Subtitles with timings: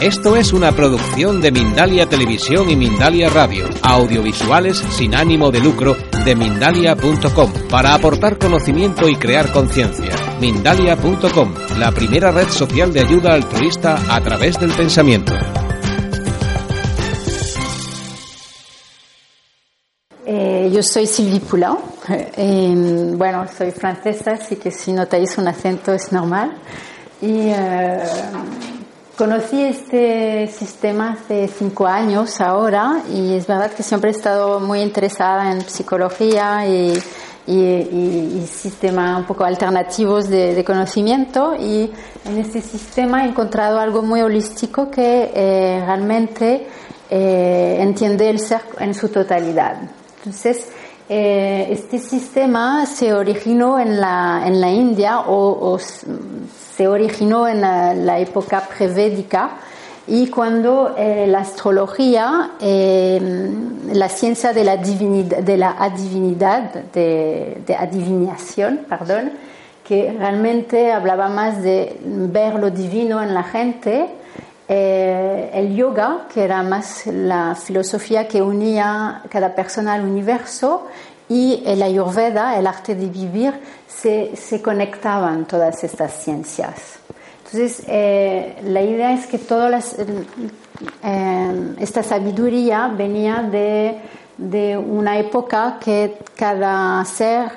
[0.00, 5.96] Esto es una producción de Mindalia Televisión y Mindalia Radio, audiovisuales sin ánimo de lucro
[6.24, 10.14] de mindalia.com, para aportar conocimiento y crear conciencia.
[10.40, 15.32] Mindalia.com, la primera red social de ayuda altruista a través del pensamiento.
[20.24, 21.76] Eh, yo soy Sylvie Poulain.
[22.40, 26.56] Eh, bueno, soy francesa, así que si notáis un acento es normal.
[27.20, 27.98] Y eh,
[29.18, 34.80] conocí este sistema hace cinco años ahora y es verdad que siempre he estado muy
[34.80, 36.96] interesada en psicología y,
[37.48, 41.90] y, sistemas un poco alternativos de, conocimiento y
[42.26, 46.68] en este sistema he encontrado algo muy holístico que eh, realmente
[47.10, 49.78] eh, entiende el ser en su totalidad.
[50.18, 50.68] Entonces,
[51.08, 57.60] eh, este sistema se originó en la, en la India o, o se originó en
[57.60, 59.52] la, época prevédica
[60.06, 63.50] y cuando eh, la astrología, eh,
[63.92, 69.32] la ciencia de la divinidad, de la adivinidad, de, adivinación, perdón,
[69.82, 74.08] que realmente hablaba más de ver lo divino en la gente,
[74.70, 80.86] eh, el yoga, que era más la filosofía que unía cada persona al universo,
[81.26, 83.54] y el ayurveda, el arte de vivir,
[83.86, 86.98] se, conectaban todas estas ciencias.
[87.46, 96.18] Entonces, eh, la idea es que toda eh, esta sabiduría venía de, una época que
[96.36, 97.50] cada ser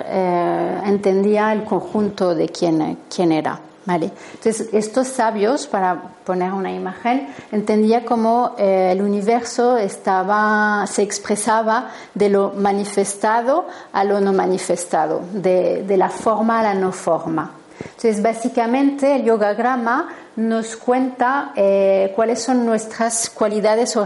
[0.84, 3.60] entendía el conjunto de quién, quién era.
[3.86, 11.90] Entonces, estos sabios, para poner una imagen, entendía cómo eh, el universo estaba, se expresaba
[12.14, 17.52] de lo manifestado a lo no manifestado, de, la forma a la no forma.
[17.80, 23.98] Entonces, básicamente, el yogagrama nos cuenta eh, cuáles son nuestras cualidades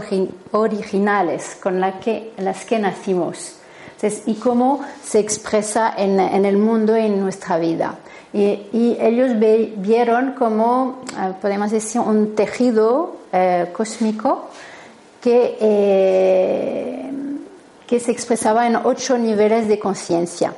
[0.51, 1.95] originales con las
[2.65, 3.57] que nacimos
[4.25, 7.95] y cómo se expresa en, en el mundo y en nuestra vida.
[8.37, 9.31] Y, ellos
[9.77, 14.49] vieron como, eh, podemos decir, un tejido eh, cósmico
[15.19, 17.11] que, eh,
[17.87, 20.53] que se expresaba en ocho niveles de conciencia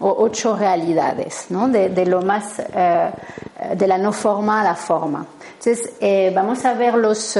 [0.00, 1.68] o ocho realidades, ¿no?
[1.68, 5.24] de, lo más, de la no forma a la forma.
[5.58, 5.92] Entonces,
[6.34, 7.38] vamos a ver los,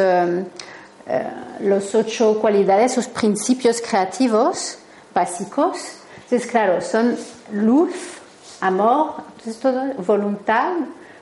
[1.58, 4.78] los ocho cualidades, los principios creativos
[5.12, 5.76] básicos.
[6.22, 7.16] Entonces, claro, son
[7.50, 8.21] luz,
[8.62, 10.72] amor, entonces todo, voluntad,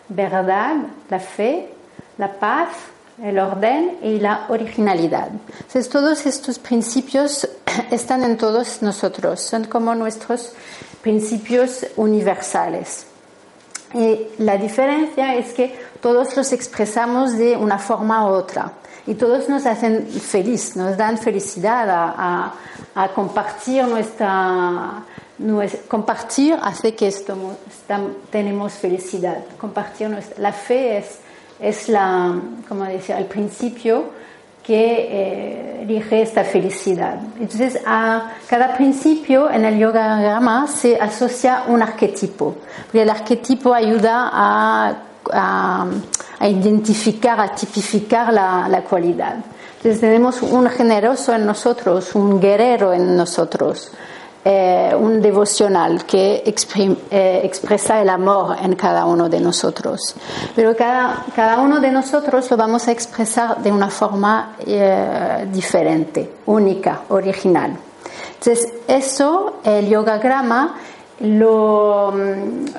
[0.08, 0.76] verdad,
[1.08, 1.72] la fe,
[2.18, 2.68] la paz,
[3.22, 5.28] el orden y la originalidad.
[5.28, 7.48] Entonces todos estos principios
[7.90, 10.52] están en todos nosotros, son como nuestros
[11.02, 13.06] principios universales.
[13.94, 18.72] Y la diferencia es que todos los expresamos de una forma u otra
[19.06, 22.54] y todos nos hacen feliz, nos dan felicidad a,
[22.94, 25.02] a compartir nuestra,
[25.88, 27.36] compartir hace que esto,
[28.30, 29.38] tenemos felicidad.
[29.58, 31.18] Compartir la fe es,
[31.60, 34.20] es la, como decía, el principio
[34.62, 37.18] que eh, elige esta felicidad.
[37.40, 43.72] Entonces, a cada principio en el yoga grama se asocia un arquetipo, porque el arquetipo
[43.72, 44.94] ayuda a,
[45.32, 49.36] a, identificar, a tipificar la, la cualidad.
[49.78, 53.90] Entonces, tenemos un generoso en nosotros, un guerrero en nosotros,
[54.42, 60.14] eh, un devocional que eh, expresa el amor en cada uno de nosotros.
[60.56, 66.36] Pero cada, cada uno de nosotros lo vamos a expresar de una forma eh, diferente,
[66.46, 67.76] única, original.
[68.38, 70.74] Entonces, eso, el yogagrama,
[71.20, 72.14] lo,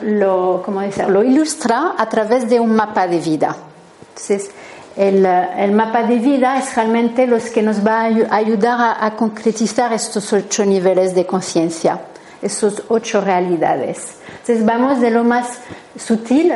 [0.02, 1.08] lo, ¿cómo decir?
[1.10, 3.56] lo ilustra a través de un mapa de vida.
[4.10, 4.50] Entonces,
[4.96, 9.94] el, el, mapa de vida es realmente lo que nos va a ayudar a, concretizar
[9.94, 12.00] estos ocho niveles de conciencia,
[12.42, 14.16] esas ocho realidades.
[14.42, 15.60] Entonces vamos de lo más
[15.98, 16.54] sutil,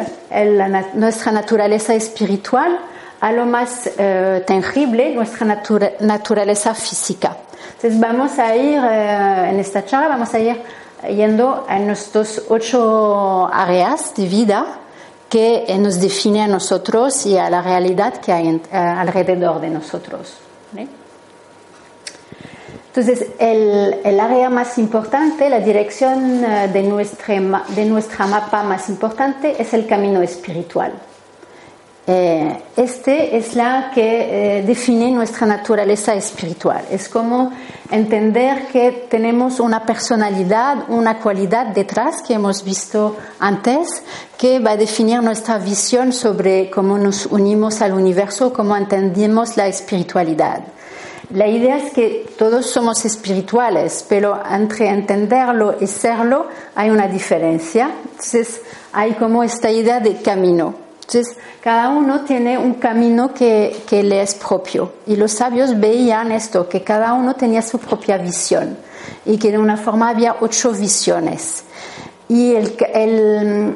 [0.96, 2.79] nuestra naturaleza espiritual,
[3.22, 5.61] a lo más eh, tangible, nuestra
[6.02, 7.38] naturaleza física.
[7.76, 10.61] Entonces vamos a ir, eh, en esta charla, vamos a ir
[11.09, 14.66] yendo a nuestros ocho áreas de vida
[15.35, 20.34] que nos define a nosotros y a la realidad que hay eh, alrededor de nosotros.
[22.87, 28.87] Entonces, el, el, área más importante, la dirección eh, de, nuestra, de nuestra mapa más
[28.87, 30.93] importante es el camino espiritual.
[32.07, 36.85] Eh, este es la que eh, define nuestra naturaleza espiritual.
[36.91, 37.52] Es como
[37.90, 44.03] entender que tenemos una personalidad, una cualidad detrás que hemos visto antes,
[44.37, 49.66] que va a definir nuestra visión sobre cómo nos unimos al universo, cómo entendemos la
[49.66, 50.61] espiritualidad.
[51.31, 57.90] La idea es que todos somos espirituales, pero entre entenderlo y serlo hay una diferencia.
[58.11, 58.61] Entonces
[58.93, 60.84] hay como esta idea de camino.
[61.07, 64.93] Entonces, cada uno tiene un camino que, le es propio.
[65.05, 68.75] Y los sabios veían esto, que cada uno tenía su propia visión
[69.23, 71.63] y que de una forma había ocho visiones.
[72.28, 73.73] Y el, el,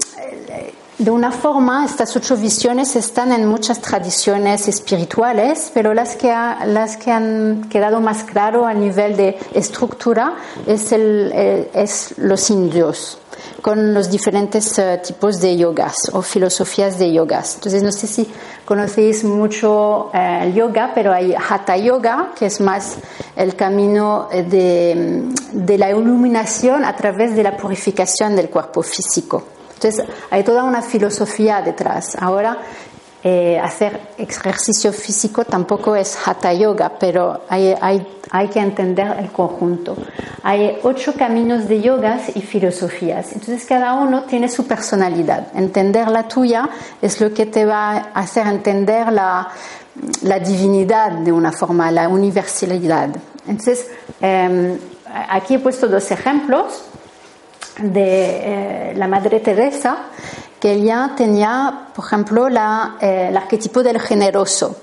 [1.00, 6.66] de una forma, estas ocho visiones están en muchas tradiciones espirituales, pero las que, ha,
[6.66, 10.36] las que han quedado más claro a nivel de estructura
[10.68, 11.32] es, el,
[11.74, 13.18] es los indios
[13.62, 17.56] con los diferentes uh, tipos de yogas o filosofías de yogas.
[17.56, 18.30] Entonces, no sé si
[18.66, 22.98] conocéis mucho uh, el yoga, pero hay Hatha Yoga, que es más
[23.38, 25.24] el camino de,
[25.54, 29.59] de la iluminación a través de la purificación del cuerpo físico.
[29.82, 32.18] Entonces, hay toda una filosofía detrás.
[32.20, 32.58] Ahora,
[33.24, 39.30] eh, hacer ejercicio físico tampoco es hatha yoga, pero hay, hay, hay, que entender el
[39.32, 39.96] conjunto.
[40.44, 45.48] Hay ocho caminos de yogas y filosofías, entonces cada uno tiene su personalidad.
[45.54, 46.70] Entender la tuya
[47.02, 49.50] es lo que te va a hacer entender la,
[50.24, 53.10] la divinidad de una forma, la universalidad.
[53.48, 53.88] Entonces,
[54.22, 54.78] eh,
[55.30, 56.89] aquí he puesto dos ejemplos
[57.82, 60.06] de eh, la Madre Teresa
[60.60, 64.76] que ella tenía, por ejemplo, la, eh, el arquetipo del generoso,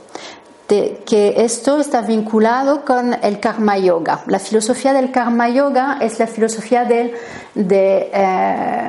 [0.66, 4.22] que esto está vinculado con el karma yoga.
[4.26, 7.14] La filosofía del karma yoga es la filosofía de,
[7.54, 8.88] de, eh,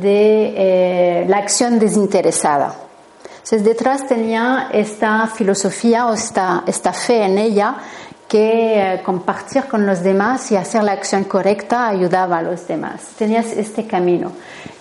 [0.00, 2.74] de la acción desinteresada.
[3.44, 7.76] Entonces, detrás tenía esta filosofía o esta, esta fe en ella
[8.34, 13.10] que eh, compartir con los demás y hacer la acción correcta ayudaba a los demás.
[13.16, 14.32] Tenías este camino.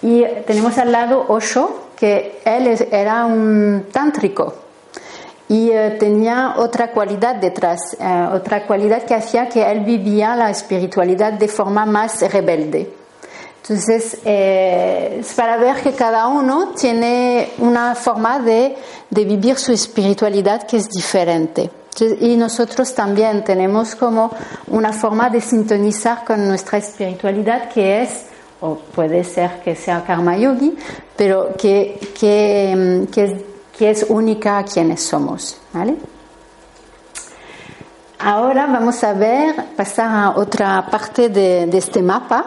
[0.02, 4.56] Y tenemos al lado Osho, que él era un tántrico
[5.48, 10.50] y eh, tenía otra cualidad detrás, eh, otra cualidad que hacía que él vivía la
[10.50, 12.92] espiritualidad de forma más rebelde.
[13.62, 18.76] Entonces, es para ver que cada uno tiene una forma de,
[19.12, 21.70] de vivir su espiritualidad que es diferente.
[22.02, 24.32] Y nosotros también tenemos como
[24.68, 28.26] una forma de sintonizar con nuestra espiritualidad que es,
[28.62, 30.76] o puede ser que sea karma yogi,
[31.16, 35.58] pero que, que, que, es, única a quienes somos.
[35.72, 35.98] ¿vale?
[38.20, 42.46] Ahora vamos a ver, pasar a otra parte de, este mapa.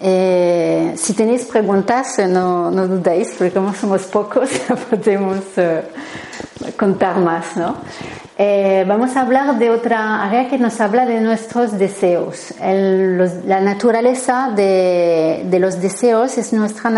[0.00, 4.48] Eh, si tenéis preguntas, no, no, dudéis, porque como somos pocos,
[4.90, 5.82] podemos eh,
[6.76, 7.56] contar más.
[7.56, 7.76] ¿no?
[8.38, 12.54] Eh, vamos a hablar de otra área que nos habla de nuestros deseos.
[12.60, 16.90] la naturaleza de, los deseos es nuestra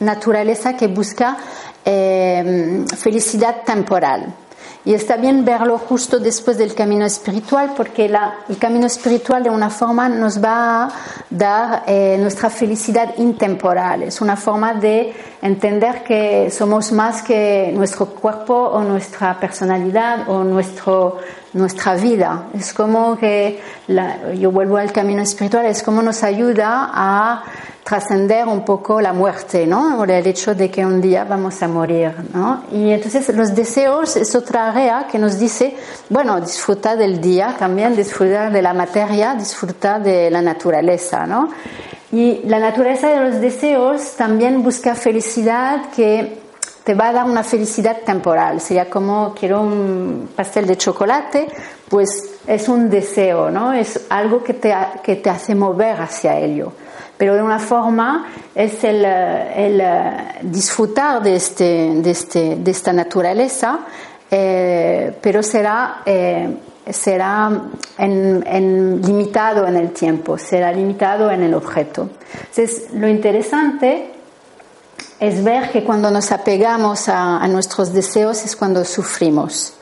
[0.00, 1.38] naturaleza que busca
[1.84, 4.34] eh, felicidad temporal.
[4.84, 9.70] Y está bien verlo justo después del camino espiritual, porque el camino espiritual de una
[9.70, 10.92] forma nos va a
[11.30, 14.02] dar eh, nuestra felicidad intemporal.
[14.02, 20.44] Es una forma de entender que somos más que nuestro cuerpo o nuestra personalidad o
[20.44, 21.18] nuestro,
[21.52, 22.44] nuestra vida.
[22.54, 23.60] Es como que,
[24.38, 27.42] yo vuelvo al camino espiritual, es como nos ayuda a
[27.82, 29.98] trascender un poco la muerte, ¿no?
[29.98, 32.62] O el hecho de que un día vamos a morir, ¿no?
[32.70, 35.76] Y entonces los deseos es otra área que nos dice,
[36.08, 41.50] bueno, disfruta del día, también disfrutar de la materia, disfruta de la naturaleza, ¿no?
[42.12, 46.38] Y la naturaleza de los deseos también busca felicidad que
[46.84, 48.60] te va a dar una felicidad temporal.
[48.60, 51.48] Sería como quiero un pastel de chocolate,
[51.88, 52.08] pues
[52.46, 53.72] es un deseo, ¿no?
[53.72, 56.72] Es algo que te, que te hace mover hacia ello
[57.22, 59.80] pero de una forma es el, el
[60.42, 63.78] disfrutar de, este, de, este, de esta naturaleza,
[64.28, 66.48] eh, pero será, eh,
[66.90, 67.50] será
[67.98, 72.10] en, en, limitado en el tiempo, será limitado en el objeto.
[72.34, 74.12] Entonces, lo interesante
[75.20, 79.74] es ver que cuando nos apegamos a, a nuestros deseos es cuando sufrimos,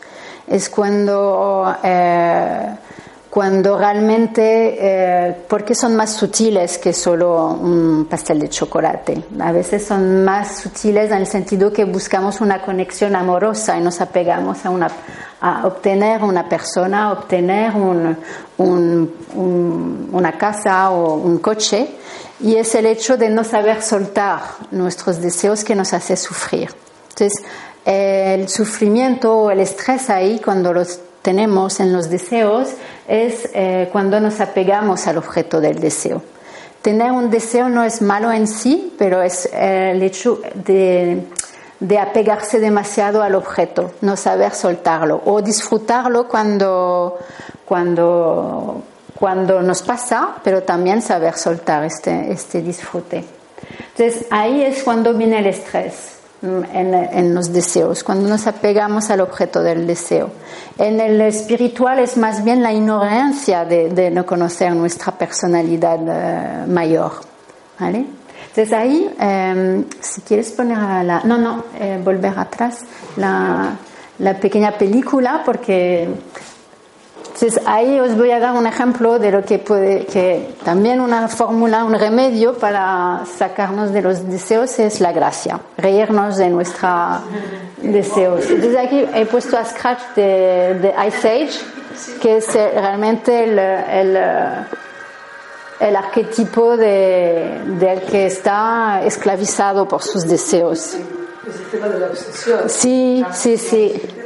[0.46, 1.74] es cuando...
[1.82, 2.74] Eh,
[3.30, 9.22] cuando realmente, eh, porque son más sutiles que solo un pastel de chocolate.
[9.38, 14.00] A veces son más sutiles en el sentido que buscamos una conexión amorosa y nos
[14.00, 14.88] apegamos a, una,
[15.40, 18.16] a obtener una persona, a obtener un,
[18.58, 21.86] un, una casa o un coche.
[22.40, 24.40] Y es el hecho de no saber soltar
[24.72, 26.68] nuestros deseos que nos hace sufrir.
[27.10, 27.44] Entonces,
[27.84, 32.68] el sufrimiento o el estrés ahí, cuando los tenemos en los deseos,
[33.08, 36.22] es eh, cuando nos apegamos al objeto del deseo.
[36.82, 41.26] Tener un deseo no es malo en sí, pero es eh, el hecho de,
[41.78, 47.18] de, apegarse demasiado al objeto, no saber soltarlo o disfrutarlo cuando,
[47.66, 48.82] cuando,
[49.14, 53.24] cuando nos pasa, pero también saber soltar este, este disfrute.
[53.96, 56.19] Entonces ahí es cuando viene el estrés.
[56.42, 60.30] En, en, los deseos, cuando nos apegamos al objeto del deseo.
[60.78, 66.66] En el espiritual es más bien la ignorancia de, de no conocer nuestra personalidad uh,
[66.66, 67.12] mayor.
[67.78, 68.06] ¿vale?
[68.48, 71.22] Entonces ahí, eh, si quieres poner a la...
[71.24, 72.80] No, no, eh, volver atrás
[73.16, 73.76] la,
[74.18, 76.08] la pequeña película porque
[77.40, 81.26] entonces ahí os voy a dar un ejemplo de lo que puede, que también una
[81.26, 87.20] fórmula, un remedio para sacarnos de los deseos es la gracia, reírnos de nuestros
[87.80, 88.44] deseos.
[88.50, 91.58] Entonces aquí he puesto a Scratch de, de Ice Age,
[92.20, 94.18] que es realmente el, el,
[95.80, 100.94] el arquetipo de, del que está esclavizado por sus deseos.
[101.46, 102.68] El sistema de la obsesión.
[102.68, 104.19] Sí, sí, sí.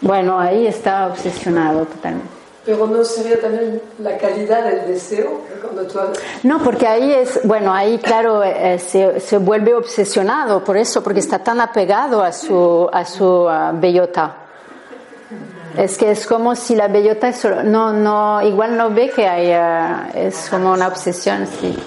[0.00, 2.36] Bueno, ahí está obsesionado totalmente.
[2.66, 6.00] Pero no sería también la calidad del deseo cuando tú
[6.42, 11.20] No, porque ahí es, bueno, ahí claro eh, se, se, vuelve obsesionado por eso, porque
[11.20, 14.34] está tan apegado a su, a su uh, bellota.
[15.78, 19.28] Es que es como si la bellota es solo, no, no, igual no ve que
[19.28, 21.78] hay, uh, es como una obsesión, sí.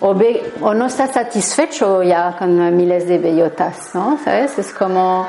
[0.00, 4.18] O, ve, o no está satisfecho ya con miles de bellotas, ¿no?
[4.24, 4.58] ¿Sabes?
[4.58, 5.28] Es como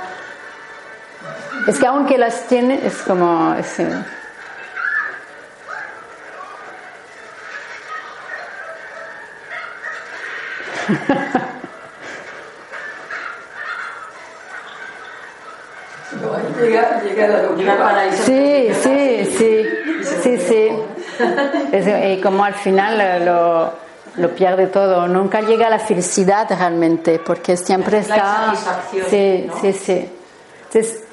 [1.68, 3.54] es que aunque las tiene, es como...
[3.56, 3.80] Es,
[16.62, 18.12] Llega, llega.
[18.12, 19.66] Sí, sí, sí,
[20.24, 20.70] sí, sí.
[21.72, 23.74] Es, y como al final lo,
[24.18, 28.16] lo pierde todo, nunca llega a la felicidad realmente, porque siempre está...
[28.16, 29.62] La satisfacción, sí, ¿no?
[29.62, 30.12] sí, sí.
[30.68, 31.05] Entonces,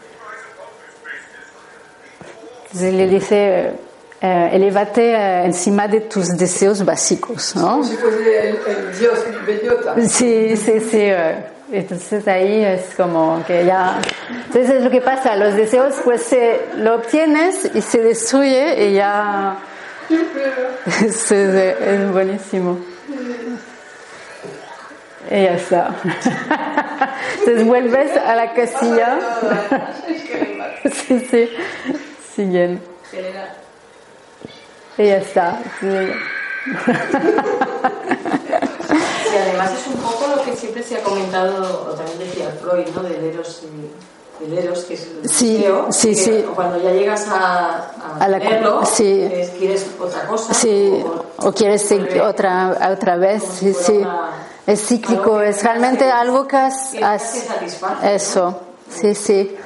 [2.73, 3.73] entonces le dice,
[4.21, 7.85] eh, elévate eh, encima de tus deseos básicos, ¿no?
[7.85, 9.95] Si fuese el, el dios bellota.
[10.09, 10.99] Sí, sí, sí.
[11.01, 11.45] eh.
[11.71, 13.99] Entonces ahí es como que ya...
[14.47, 18.95] Entonces es lo que pasa, los deseos pues se, lo obtienes y se destruye y
[18.95, 19.57] ya...
[21.03, 22.79] Es- es buenísimo.
[25.31, 25.95] Y ya está.
[27.39, 29.19] Entonces vuelves a la casilla.
[31.07, 31.49] Sí, sí.
[32.35, 32.87] Siguiente.
[34.99, 35.59] Y ya está.
[35.81, 35.87] Sí.
[39.33, 42.87] Y además es un poco lo que siempre se ha comentado, o también decía Freud,
[42.95, 43.03] ¿no?
[43.03, 46.45] Del eros y del eros, que es el Sí, deseo, sí, que sí.
[46.55, 49.23] Cuando ya llegas a, a, A la- tenerlo, sí.
[49.33, 50.53] es- quieres otra cosa.
[50.55, 51.91] Sí, o- o quieres
[52.23, 53.93] otra, otra vez, sí, si sí.
[53.99, 54.31] una-
[54.67, 56.95] Es cíclico, es realmente algo que has...
[57.03, 57.47] has-
[58.05, 58.61] Eso,
[58.91, 59.57] sí, sí.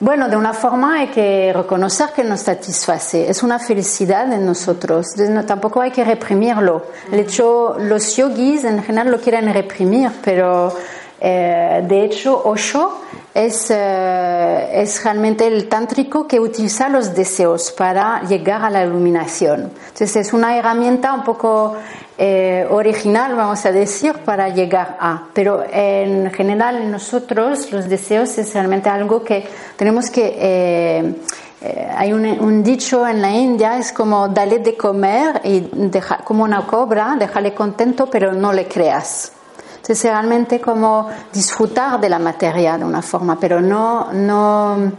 [0.00, 5.08] Bueno, de una forma hay que reconocer que nos satisface, es una felicidad en nosotros,
[5.44, 6.84] tampoco hay que reprimirlo.
[7.10, 10.72] De hecho, los yogis en general lo quieren reprimir, pero
[11.20, 13.00] eh, de hecho Osho
[13.34, 19.72] es, eh, es realmente el tántrico que utiliza los deseos para llegar a la iluminación.
[19.88, 21.74] Entonces es una herramienta un poco
[22.18, 25.28] eh, original, vamos a decir, para llegar a.
[25.32, 29.46] Pero en general nosotros los deseos es realmente algo que
[29.76, 30.36] tenemos que...
[30.36, 31.14] eh,
[31.60, 36.44] eh, hay un, dicho en la India, es como dale de comer y deja, como
[36.44, 39.32] una cobra, déjale contento, pero no le creas.
[39.74, 44.92] Entonces, es realmente como disfrutar de la materia de una forma, pero no, no,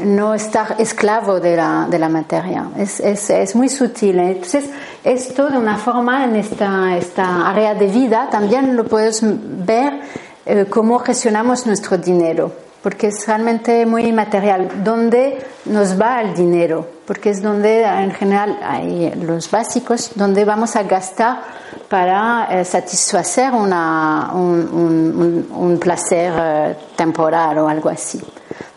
[0.00, 2.68] no estar esclavo de la, de la materia.
[2.76, 4.18] Es, es, es muy sutil.
[4.18, 4.70] Entonces,
[5.04, 10.00] esto de una forma en esta, esta área de vida también lo puedes ver
[10.46, 12.50] eh, cómo gestionamos nuestro dinero,
[12.82, 14.82] porque es realmente muy material.
[14.82, 16.88] ¿Dónde nos va el dinero?
[17.06, 21.42] Porque es donde, en general, hay los básicos, donde vamos a gastar
[21.88, 28.22] para eh, satisfacer una, un, placer eh, temporal o algo así.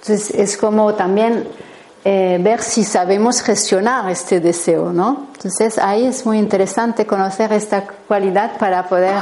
[0.02, 1.48] Entonces es como también
[2.10, 5.28] eh, ver si sabemos gestionar este deseo, ¿no?
[5.34, 9.14] Entonces ahí es muy interesante conocer esta cualidad para poder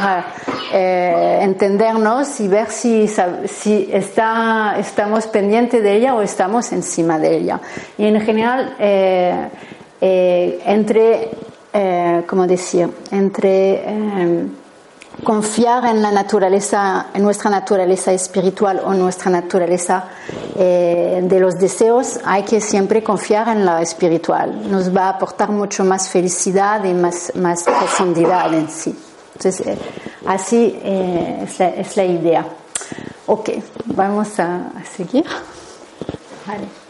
[0.72, 3.10] eh, entendernos y ver si,
[3.48, 7.60] si está, estamos pendientes de ella o estamos encima de ella.
[7.98, 9.50] Y en general, eh,
[10.68, 11.32] entre,
[12.28, 12.88] ¿cómo decir?
[13.10, 14.48] Entre eh,
[15.24, 20.06] confiar en la naturaleza, en nuestra naturaleza espiritual o nuestra naturaleza
[20.56, 24.70] eh, de los deseos, hay que siempre confiar en la espiritual.
[24.70, 28.98] Nos va a aportar mucho más felicidad y más, más profundidad en sí.
[29.36, 29.78] Entonces, eh,
[30.26, 32.46] así eh, es, la, es, la, idea.
[33.26, 33.50] Ok,
[33.86, 35.26] vamos a, a seguir.
[36.48, 36.85] Vale.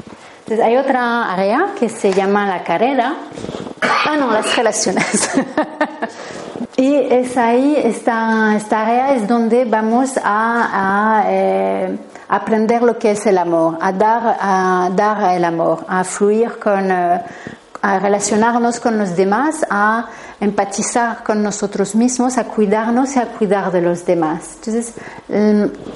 [0.45, 3.15] Entonces, hay otra área que se llama la carrera.
[3.81, 5.31] Ah, no, las relaciones.
[6.77, 11.97] y es ahí, esta, esta área es donde vamos a, eh,
[12.29, 16.91] aprender lo que es el amor, a dar, a dar el amor, a fluir con,
[16.91, 17.21] eh,
[17.85, 20.07] a relacionarnos con los demás, a
[20.39, 24.55] empatizar con nosotros mismos, a cuidarnos y a cuidar de los demás.
[24.55, 24.95] Entonces,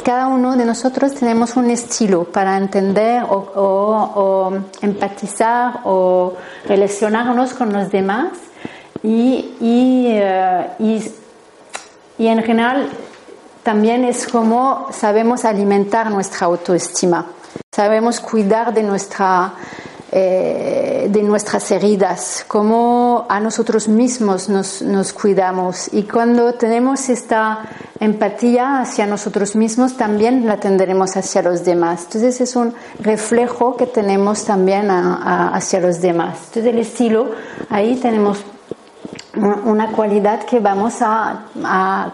[0.03, 4.53] cada uno de nosotros tenemos un estilo para entender o,
[4.83, 6.35] empatizar o
[6.67, 8.33] relacionarnos con los demás
[9.01, 11.11] y, y, uh, y,
[12.19, 12.87] y en general
[13.63, 17.25] también es como sabemos alimentar nuestra autoestima,
[17.71, 19.53] sabemos cuidar de nuestra
[20.11, 25.89] eh, de nuestras heridas, cómo a nosotros mismos nos, cuidamos.
[25.93, 27.59] Y cuando tenemos esta
[27.99, 32.05] empatía hacia nosotros mismos, también la tendremos hacia los demás.
[32.05, 36.37] Entonces es un reflejo que tenemos también hacia los demás.
[36.47, 37.31] Entonces el estilo,
[37.69, 38.43] ahí tenemos
[39.39, 41.45] una cualidad que vamos a,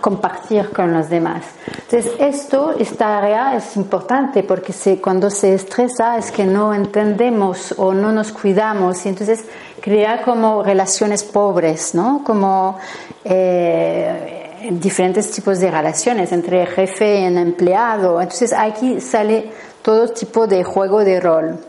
[0.02, 1.44] compartir con los demás.
[1.68, 7.74] Entonces, esto, esta área es importante porque se, cuando se estresa es que no entendemos
[7.78, 9.46] o no nos cuidamos y entonces
[9.82, 12.24] crea como relaciones pobres, ¿no?
[12.24, 12.78] Como
[13.24, 18.22] eh, diferentes tipos de relaciones entre jefe y empleado.
[18.22, 19.52] Entonces, aquí sale
[19.82, 21.60] todo tipo de juego de rol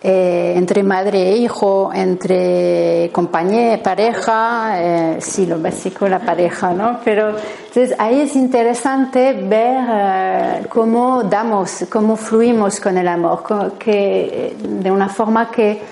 [0.00, 7.00] eh, entre madre e hijo, entre compañera, pareja, eh, sí, lo básico la pareja, ¿no?
[7.04, 13.42] Pero entonces ahí es interesante ver eh, cómo damos, cómo fluimos con el amor,
[13.76, 15.82] que, de una forma que,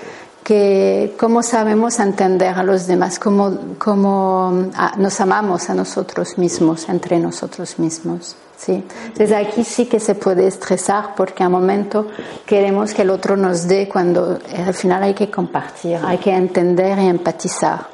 [0.41, 7.19] que cómo sabemos entender a los demás, cómo, cómo nos amamos a nosotros mismos, entre
[7.19, 8.37] nosotros mismos.
[8.57, 8.83] Sí.
[9.05, 12.07] Entonces aquí sí que se puede estresar porque a momento
[12.45, 16.97] queremos que el otro nos dé cuando al final hay que compartir, hay que entender
[16.97, 17.85] y empatizar.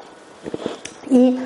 [1.10, 1.38] Y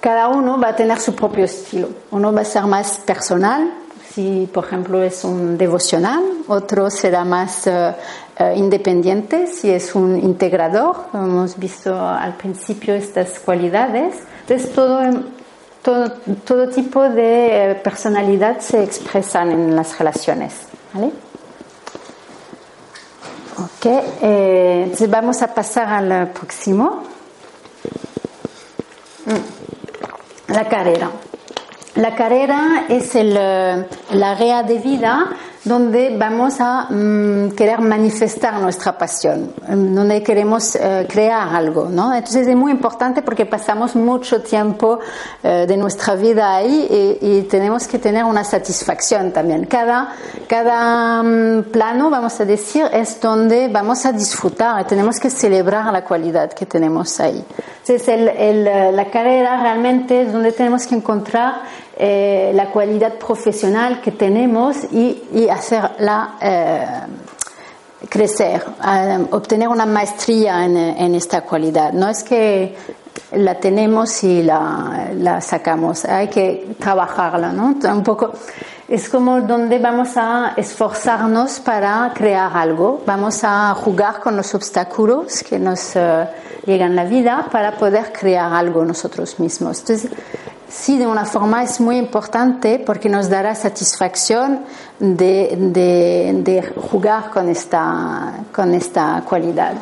[0.00, 1.88] cada uno va a tener su propio estilo.
[2.10, 3.72] Uno va a ser más personal,
[4.12, 7.92] si por ejemplo es un devocional, otro será más uh,
[8.42, 14.16] uh, independiente, si es un integrador, hemos visto al principio estas cualidades.
[14.42, 15.00] Entonces todo
[15.82, 16.12] todo,
[16.44, 20.54] todo tipo de personalidad se expresan en las relaciones.
[20.92, 21.12] ¿vale?
[23.58, 27.04] Ok, eh, entonces vamos a pasar al próximo.
[30.48, 31.10] La carrera.
[31.94, 35.30] La carrera es el, el área de vida
[35.64, 42.14] donde vamos a um, querer manifestar nuestra pasión, um, donde queremos uh, crear algo, ¿no?
[42.14, 45.00] Entonces es muy importante porque pasamos mucho tiempo
[45.42, 49.66] uh, de nuestra vida ahí y, tenemos que tener una satisfacción también.
[49.66, 50.14] Cada,
[50.46, 55.92] cada um, plano, vamos a decir, es donde vamos a disfrutar y tenemos que celebrar
[55.92, 57.44] la cualidad que tenemos ahí.
[57.90, 61.62] Entonces el, el, la carrera realmente es donde tenemos que encontrar
[61.96, 66.86] eh, la cualidad profesional que tenemos y, hacerla eh,
[68.08, 71.92] crecer, eh, obtener una maestría en, en, esta cualidad.
[71.92, 72.76] No es que
[73.32, 77.74] la tenemos y la, la sacamos, hay que trabajarla, ¿no?
[77.92, 78.30] Un poco
[78.90, 85.44] es como donde vamos a esforzarnos para crear algo, vamos a jugar con los obstáculos
[85.44, 86.26] que nos uh,
[86.66, 89.78] llegan en la vida para poder crear algo nosotros mismos.
[89.78, 90.10] Entonces,
[90.68, 94.64] sí, de una forma es muy importante porque nos dará satisfacción
[94.98, 99.74] de, de, de jugar con esta, con esta cualidad.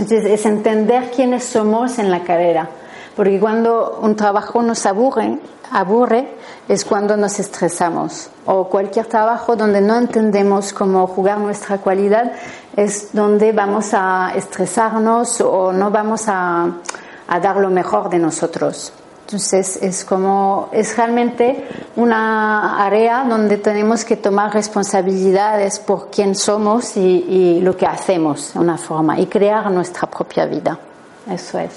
[0.00, 2.68] Entonces, es entender quiénes somos en la carrera.
[3.16, 5.38] Porque cuando un trabajo nos aburre,
[5.72, 6.28] aburre
[6.68, 8.28] es cuando nos estresamos.
[8.44, 12.32] O cualquier trabajo donde no entendemos cómo jugar nuestra cualidad
[12.76, 16.70] es donde vamos a estresarnos o no vamos a,
[17.26, 18.92] a dar lo mejor de nosotros.
[19.24, 26.96] Entonces es como, es realmente una área donde tenemos que tomar responsabilidades por quién somos
[26.96, 30.78] y, y lo que hacemos de una forma y crear nuestra propia vida.
[31.28, 31.72] Eso es.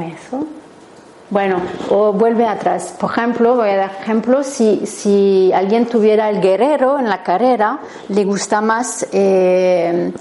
[0.00, 0.46] Eso.
[1.30, 2.94] Bueno, o vuelve atrás.
[2.98, 7.78] Por ejemplo, voy a dar ejemplo, si, si alguien tuviera el guerrero en la carrera,
[8.08, 10.12] le gusta más eh,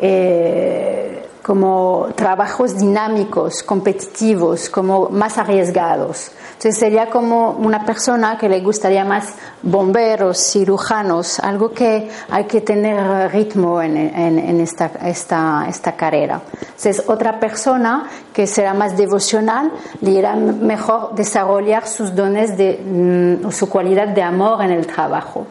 [0.00, 6.32] eh, como trabajos dinámicos, competitivos, como más arriesgados.
[6.54, 12.62] Entonces sería como una persona que le gustaría más bomberos, cirujanos, algo que hay que
[12.62, 16.40] tener ritmo en, en, esta, esta, esta, carrera.
[16.60, 23.52] Entonces otra persona que será más devocional le irá mejor desarrollar sus dones de mm,
[23.52, 25.46] su cualidad de amor en el trabajo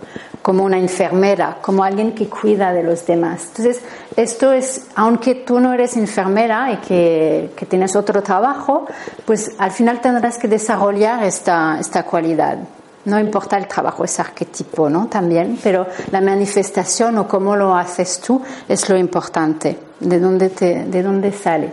[0.45, 3.45] como una enfermera, como alguien que cuida de los demás.
[3.47, 3.81] Entonces,
[4.15, 8.86] esto es, aunque tú no eres enfermera y que, que tienes otro trabajo,
[9.25, 12.60] pues al final tendrás que desarrollar esta, esta cualidad.
[13.05, 15.08] No importa el trabajo, es arquetipo, ¿no?
[15.08, 19.79] También, pero la manifestación o cómo lo haces tú es lo importante.
[19.99, 21.71] ¿De dónde, te, de dónde sale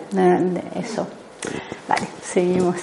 [0.77, 1.07] eso?
[1.89, 2.77] Vale, seguimos.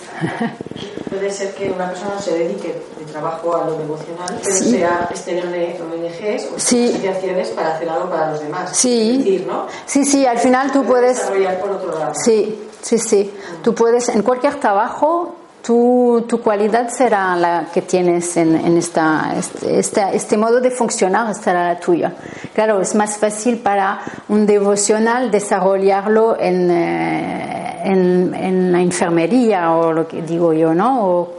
[1.09, 5.47] Puede ser que una persona se dedique de trabajo a lo devocional, pero sea exterior
[5.47, 6.89] de ONGs o sí.
[6.89, 8.75] asociaciones para hacer algo para los demás.
[8.77, 9.43] Sí.
[9.47, 9.65] ¿no?
[9.85, 11.17] Sí, sí, al final tú puedes.
[11.17, 12.13] Desarrollar por otro lado.
[12.13, 13.33] Sí, sí, sí.
[13.63, 19.33] Tú puedes, en cualquier trabajo, tu, tu, cualidad será la que tienes en, en esta,
[19.35, 22.13] este, este, modo de funcionar será la tuya.
[22.53, 30.07] Claro, es más fácil para un devocional desarrollarlo en, eh, en, la enfermería o lo
[30.07, 31.05] que digo yo, ¿no?
[31.05, 31.33] O,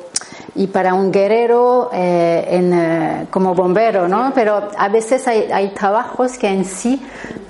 [0.54, 4.32] y para un guerrero eh, en, eh, como bombero, ¿no?
[4.34, 7.00] Pero a veces hay, hay, trabajos que en sí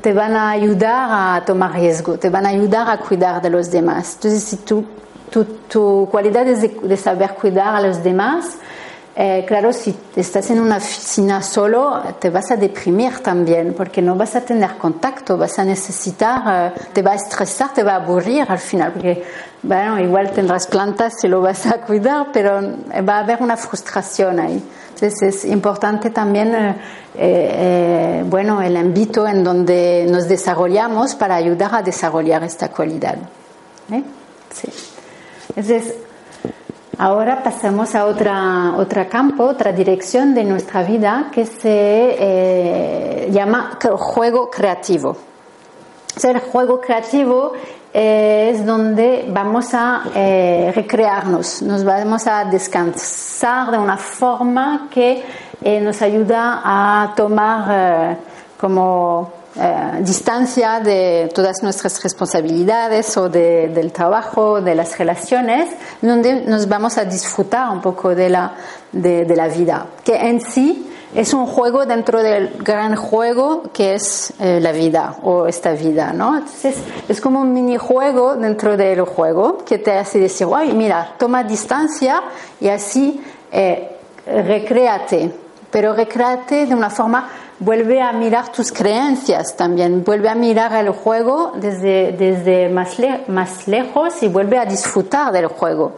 [0.01, 3.71] te van a ayudar a tomar riesgo, te van a ayudar a cuidar de los
[3.71, 4.15] demás.
[4.17, 4.85] Entonces, si tú
[5.31, 8.57] tu, tu cualidad es de, saber cuidar a los demás.
[9.17, 14.15] Eh, claro, si estás en una oficina solo, te vas a deprimir también, porque no
[14.15, 17.97] vas a tener contacto, vas a necesitar, eh, te va a estresar, te va a
[17.97, 19.25] aburrir al final, porque,
[19.63, 22.61] bueno, igual tendrás plantas si lo vas a cuidar, pero
[23.07, 24.63] va a haber una frustración ahí.
[24.95, 26.77] Entonces es importante también, eh,
[27.17, 33.17] eh bueno, el ámbito en donde nos desarrollamos para ayudar a desarrollar esta cualidad.
[33.91, 34.03] ¿Eh?
[34.53, 34.69] Sí.
[35.51, 35.95] Entonces,
[36.99, 43.79] ahora pasamos a otra, otro campo, otra dirección de nuestra vida que se eh, llama
[43.97, 45.17] juego creativo.
[46.23, 47.53] el juego creativo
[47.93, 55.25] eh, es donde vamos a eh, recrearnos, nos vamos a descansar de una forma que
[55.83, 58.17] nos ayuda a tomar
[58.59, 66.69] como eh, distancia de todas nuestras responsabilidades o del trabajo, de las relaciones, donde nos
[66.69, 68.55] vamos a disfrutar un poco de la,
[68.93, 74.33] de, la vida, que en sí es un juego dentro del gran juego que es
[74.39, 76.39] eh, la vida o esta vida, ¿no?
[76.39, 76.77] Entonces
[77.09, 82.23] es como un minijuego dentro del juego que te hace decir, ay, mira, toma distancia
[82.61, 85.33] y así eh, recréate,
[85.73, 87.29] pero recréate de una forma
[87.61, 92.97] vuelve a mirar tus creencias también, vuelve a mirar el juego desde, desde más,
[93.29, 95.93] más lejos y vuelve a disfrutar del juego.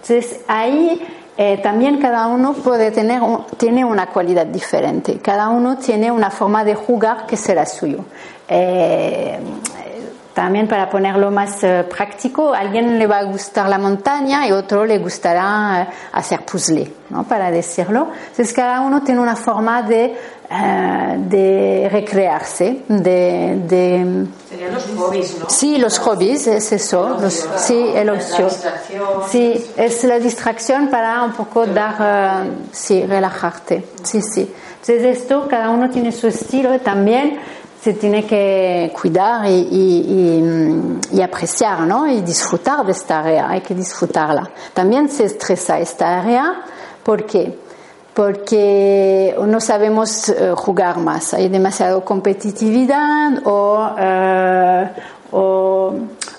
[0.00, 3.20] Entonces ahí eh, también cada uno puede tener
[3.56, 8.04] tiene una cualidad diferente, cada uno tiene una forma de jugar que será suyo.
[8.48, 9.38] Eh,
[10.34, 14.52] también para ponerlo más eh, práctico, a alguien le va a gustar la montaña y
[14.52, 17.24] otro le gustará hacer puzzle, ¿no?
[17.24, 18.08] para decirlo.
[18.30, 20.16] Entonces cada uno tiene una forma de
[20.50, 25.48] eh, de recrearse, de, de, Serían los hobbies, ¿no?
[25.48, 27.16] Sí, los hobbies, es eso.
[27.18, 28.48] los, sí, el ocio.
[29.30, 33.86] Sí, es la distracción para un poco dar, uh, sí, relajarte.
[34.02, 34.52] Sí, sí.
[34.86, 37.38] Entonces esto, cada uno tiene su estilo también
[37.84, 42.06] se tiene que cuidar y, y, y, apreciar, ¿no?
[42.06, 44.48] Y disfrutar de esta área, hay que disfrutarla.
[44.72, 46.62] También se estresa esta área,
[47.02, 47.58] ¿por qué?
[48.14, 53.42] porque no sabemos eh, jugar más, hay demasiada competitividad
[53.98, 54.90] eh,
[55.32, 55.94] o,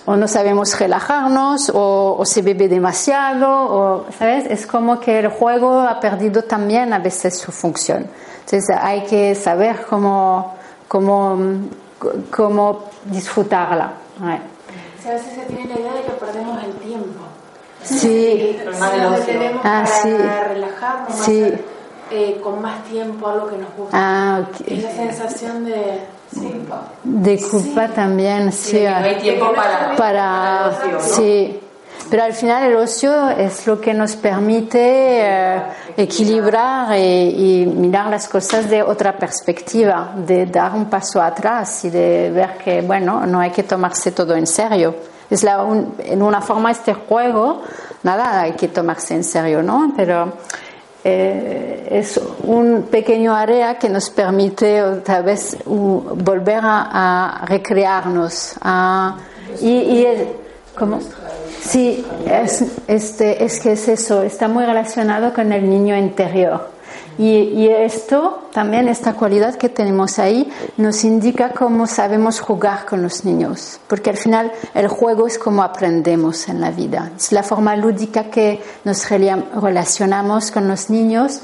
[0.06, 4.46] o, no sabemos relajarnos o, se bebe demasiado, o, ¿sabes?
[4.48, 8.06] Es como que el juego ha perdido también a veces su función.
[8.46, 10.55] Entonces hay que saber cómo,
[10.96, 11.38] cómo,
[12.34, 13.92] cómo disfrutarla.
[14.20, 17.20] a veces se tiene la idea de que perdemos el tiempo.
[17.82, 18.58] Sí.
[19.26, 21.52] tenemos ah, para relajarnos, sí.
[22.10, 23.90] eh, con más tiempo algo que nos gusta.
[23.92, 24.78] Ah, okay.
[24.78, 26.00] Esa sensación de
[26.34, 26.82] culpa.
[27.04, 28.82] De culpa también, sí.
[28.82, 31.60] no hay tiempo para, para, sí.
[32.08, 35.62] Pero al final el ocio es lo que nos permite eh,
[35.96, 42.30] equilibrar y, mirar las cosas de otra perspectiva, de dar un paso atrás y de
[42.30, 44.94] ver que, bueno, no hay que tomarse todo en serio.
[45.28, 45.66] Es la
[45.98, 47.62] en una forma este juego,
[48.04, 49.92] nada, hay que tomarse en serio, ¿no?
[49.96, 50.34] Pero
[51.02, 59.16] eh, es un pequeño área que nos permite otra vez volver a, recrearnos, a
[59.60, 60.06] Y,
[60.76, 61.00] ¿cómo?
[61.60, 66.76] Sí, es, este, es que es eso, está muy relacionado con el niño interior.
[67.18, 73.02] Y, y esto, también esta cualidad que tenemos ahí, nos indica cómo sabemos jugar con
[73.02, 73.80] los niños.
[73.88, 77.10] Porque al final el juego es como aprendemos en la vida.
[77.16, 81.40] Es la forma lúdica que nos rela- relacionamos con los niños,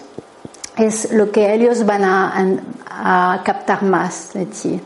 [0.76, 2.46] es lo que ellos van a,
[2.90, 4.80] a captar más de ti.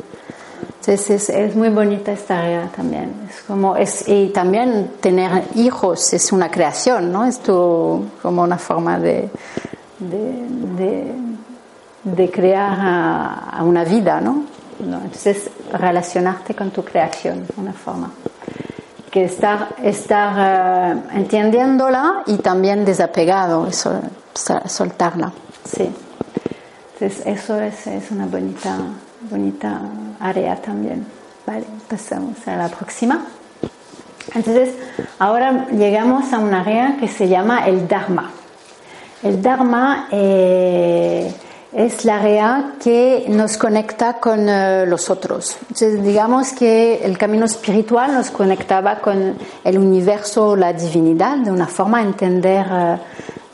[0.81, 3.13] Entonces es, es muy bonita esta área también.
[3.29, 7.25] Es como es, y también tener hijos es una creación, ¿no?
[7.25, 9.29] Es tu- como una forma de,
[9.99, 10.47] de,
[10.79, 11.15] de,
[12.05, 14.45] de crear a, a una vida, ¿no?
[14.81, 14.97] ¿no?
[14.99, 18.11] Entonces relacionarte con tu creación, una forma.
[19.11, 25.33] Que estar, estar eh, entendiéndola y también desapegado, sa- soltarla.
[25.65, 25.91] Sí.
[27.01, 28.77] Entonces, eso es, es una bonita,
[29.31, 29.81] bonita
[30.21, 31.07] área también.
[31.47, 33.27] Vale, pasamos a la próxima.
[34.35, 34.75] Entonces,
[35.19, 38.31] ahora llegamos a un área que se llama el Dharma.
[39.23, 41.33] El Dharma eh,
[41.77, 45.59] es la área que nos conecta con eh, los otros.
[45.63, 51.67] Entonces, digamos que el camino espiritual nos conectaba con el universo, la divinidad, de una
[51.67, 52.97] forma de entender eh,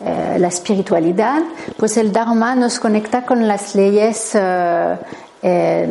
[0.04, 1.42] eh, la espiritualidad.
[1.76, 4.36] Pues el Dharma nos conecta con las leyes
[5.42, 5.88] eh,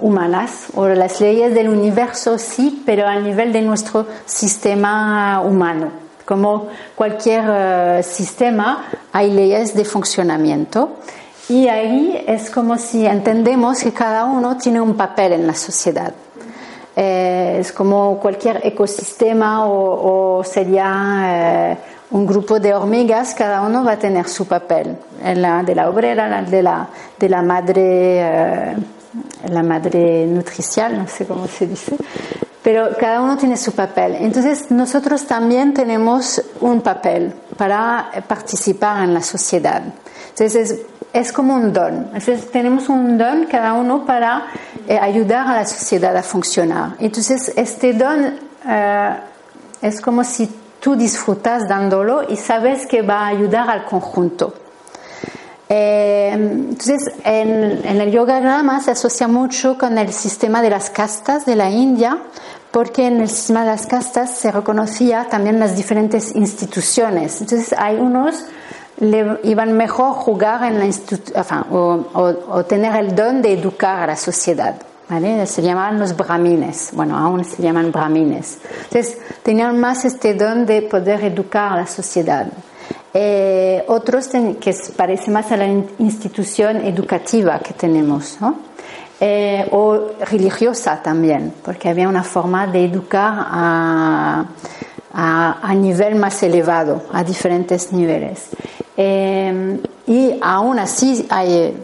[0.00, 5.90] humanas o las leyes del universo, sí, pero a nivel de nuestro sistema humano.
[6.26, 10.96] Como cualquier eh, sistema, hay leyes de funcionamiento
[11.48, 16.12] y ahí es como si entendemos que cada uno tiene un papel en la sociedad.
[16.96, 21.78] Eh, es como cualquier ecosistema o, sería
[22.10, 24.96] un grupo de hormigas, cada uno va a tener su papel.
[25.22, 26.88] La de la obrera, la de la,
[27.18, 28.76] de la madre, eh,
[29.48, 31.96] la madre nutricial, no sé cómo se dice,
[32.62, 34.16] pero cada uno tiene su papel.
[34.20, 39.82] Entonces nosotros también tenemos un papel para participar en la sociedad.
[40.30, 40.80] Entonces
[41.12, 42.06] es, como un don.
[42.14, 44.46] Entonces tenemos un don cada uno para
[44.88, 46.96] eh, ayudar a la sociedad a funcionar.
[46.98, 48.34] Entonces este don
[48.66, 49.16] eh,
[49.82, 50.48] es como si
[50.84, 54.52] tú disfrutas dándolo y sabes que va a ayudar al conjunto.
[55.66, 61.46] Eh, entonces, en, el yoga grama se asocia mucho con el sistema de las castas
[61.46, 62.18] de la India,
[62.70, 67.40] porque en el sistema de las castas se reconocía también las diferentes instituciones.
[67.40, 68.44] Entonces, hay unos
[69.00, 71.32] le iban mejor jugar en la institu-
[72.12, 74.74] o tener el don de educar a la sociedad.
[75.08, 75.46] ¿Vale?
[75.46, 78.58] Se llamaban los brahmines, bueno, aún se llaman brahmines.
[78.84, 82.46] Entonces, tenían más este don de poder educar a la sociedad.
[83.12, 88.56] Eh, otros ten- que parece más a la in- institución educativa que tenemos, ¿no?
[89.20, 94.44] Eh, o religiosa también, porque había una forma de educar a,
[95.12, 98.48] a, a nivel más elevado, a diferentes niveles.
[98.96, 101.76] Eh, y aún así hay,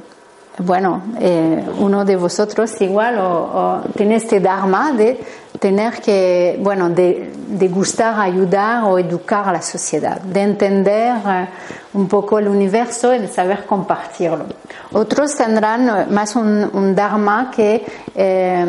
[0.65, 5.21] bueno, eh, uno de vosotros igual o, o tiene este dharma de
[5.59, 11.49] tener que, bueno, de, de gustar ayudar o educar a la sociedad, de entender eh,
[11.93, 14.47] un poco el universo y de saber compartirlo.
[14.93, 17.85] Otros tendrán eh, más un, un dharma que
[18.15, 18.65] eh,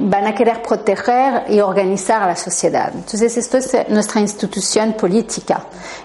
[0.00, 2.90] van a querer proteger y organizar a la sociedad.
[2.94, 5.60] Entonces, esto es eh, nuestra institución política.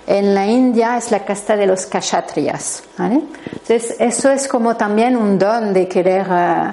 [0.05, 2.83] En la India es la casta de los kshatriyas.
[2.97, 3.21] ¿vale?
[3.51, 6.71] Entonces, eso es como también un don de querer eh,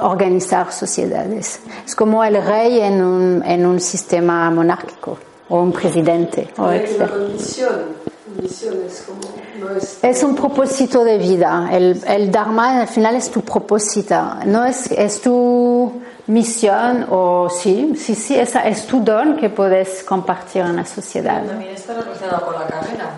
[0.00, 1.60] organizar sociedades.
[1.86, 6.50] Es como el rey en un, en un sistema monárquico o un presidente.
[6.58, 6.96] o etc.
[6.96, 8.02] una condición.
[8.40, 9.20] Misión es como.
[9.60, 11.68] No es, Es un propósito de vida.
[11.70, 14.18] El, el Dharma al final es tu propósito.
[14.46, 20.02] No es, es tu misión o sí, sí, sí, esa es tu don que puedes
[20.04, 21.44] compartir en la sociedad.
[21.44, 23.10] También está relacionado con la carrera.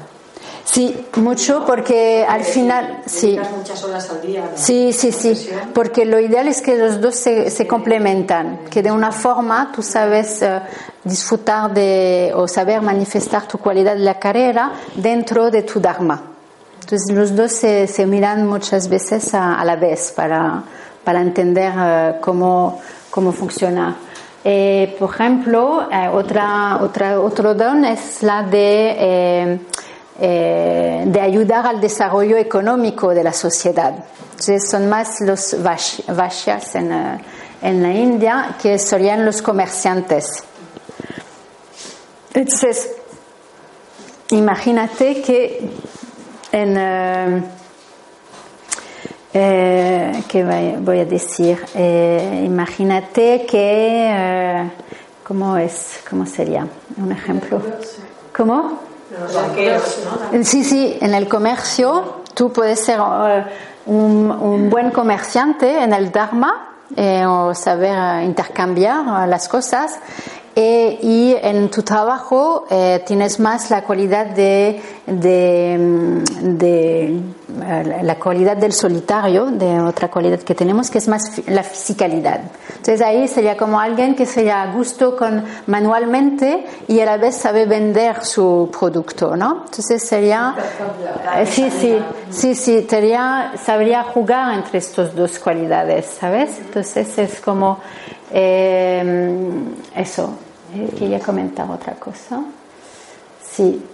[0.64, 3.38] Sí, mucho porque al final, sí.
[3.56, 4.50] Muchas horas al día.
[4.54, 8.90] Sí, sí, sí, porque lo ideal es que los dos se, se complementan, que de
[8.90, 10.60] una forma tú sabes eh,
[11.04, 16.22] disfrutar de o saber manifestar tu cualidad de la carrera dentro de tu Dharma.
[16.80, 20.62] Entonces los dos se, se miran muchas veces a, a la vez para,
[21.04, 23.96] para entender eh, cómo, cómo funciona.
[24.46, 29.58] Eh, por ejemplo, otra, otra, otro don es la de,
[30.20, 33.92] eh, de ayudar al desarrollo económico de la sociedad.
[34.30, 37.18] Entonces son más los vash- vashyas en, eh,
[37.62, 40.44] en la India que serían los comerciantes.
[42.34, 42.90] Entonces,
[44.30, 45.70] imagínate que
[46.52, 47.42] en, eh,
[49.36, 50.44] Eh, ¿Qué
[50.78, 51.58] voy a decir?
[52.44, 54.70] Imagínate que,
[55.24, 55.98] ¿cómo es?
[56.08, 56.64] ¿Cómo sería?
[56.98, 57.60] Un ejemplo.
[58.32, 58.78] ¿Cómo?
[60.42, 63.00] Sí, sí, en el comercio tú puedes ser
[63.86, 66.70] un, un buen comerciante en el Dharma
[67.26, 69.98] o saber intercambiar las cosas
[70.56, 76.22] eh, y en tu trabajo eh, tienes más la cualidad de, mm,
[76.62, 77.20] eh,
[77.56, 82.40] la cualidad del solitario, de otra cualidad que tenemos, que es más la fisicalidad.
[82.68, 87.36] Entonces ahí sería como alguien que sería a gusto con manualmente y a la vez
[87.36, 89.64] sabe vender su producto, ¿no?
[89.64, 90.54] Entonces sería,
[91.46, 91.98] sí, sí,
[92.30, 96.58] sí, sí, sería, sabría jugar entre estas dos cualidades, ¿sabes?
[96.58, 97.78] Entonces es como
[98.30, 100.30] eso.
[100.74, 102.42] Eh, quería comentar otra cosa.
[103.40, 103.93] Sí.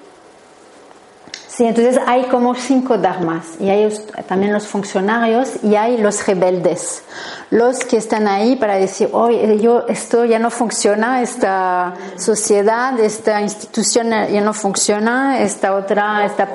[1.60, 3.94] Sí, entonces hay como cinco dharmas y hay
[4.26, 7.02] también los funcionarios y hay los rebeldes,
[7.50, 13.42] los que están ahí para decir, oye, yo, esto ya no funciona, esta sociedad, esta
[13.42, 16.48] institución ya no funciona, esta otra, esta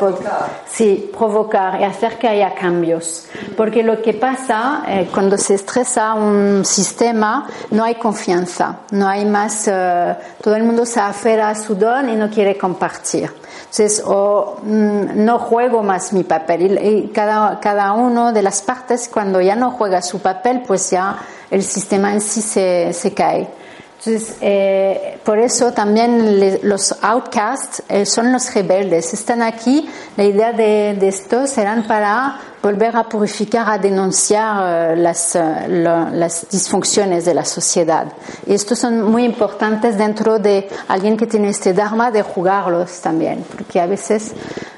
[0.66, 3.28] sí, provocar y hacer que haya cambios.
[3.56, 9.24] Porque lo que pasa eh, cuando se estresa un sistema, no hay confianza, no hay
[9.24, 13.45] más, eh, todo el mundo se aferra a su don y no quiere compartir.
[13.78, 16.80] Entonces, o mm, no juego más mi papel.
[16.82, 21.18] Y, cada, cada uno de las partes, cuando ya no juega su papel, pues ya
[21.52, 23.50] el sistema en sí se, se cae.
[23.98, 29.14] Entonces, eh, por eso también los outcasts eh, son los rebeldes.
[29.14, 34.96] Están aquí, la idea de, de esto serán para volver a purificar, a denunciar eh,
[34.96, 38.12] las, las, disfunciones de la sociedad.
[38.48, 43.46] Y estos son muy importantes dentro de alguien que tiene este dharma de jugarlos también,
[43.56, 44.34] porque a veces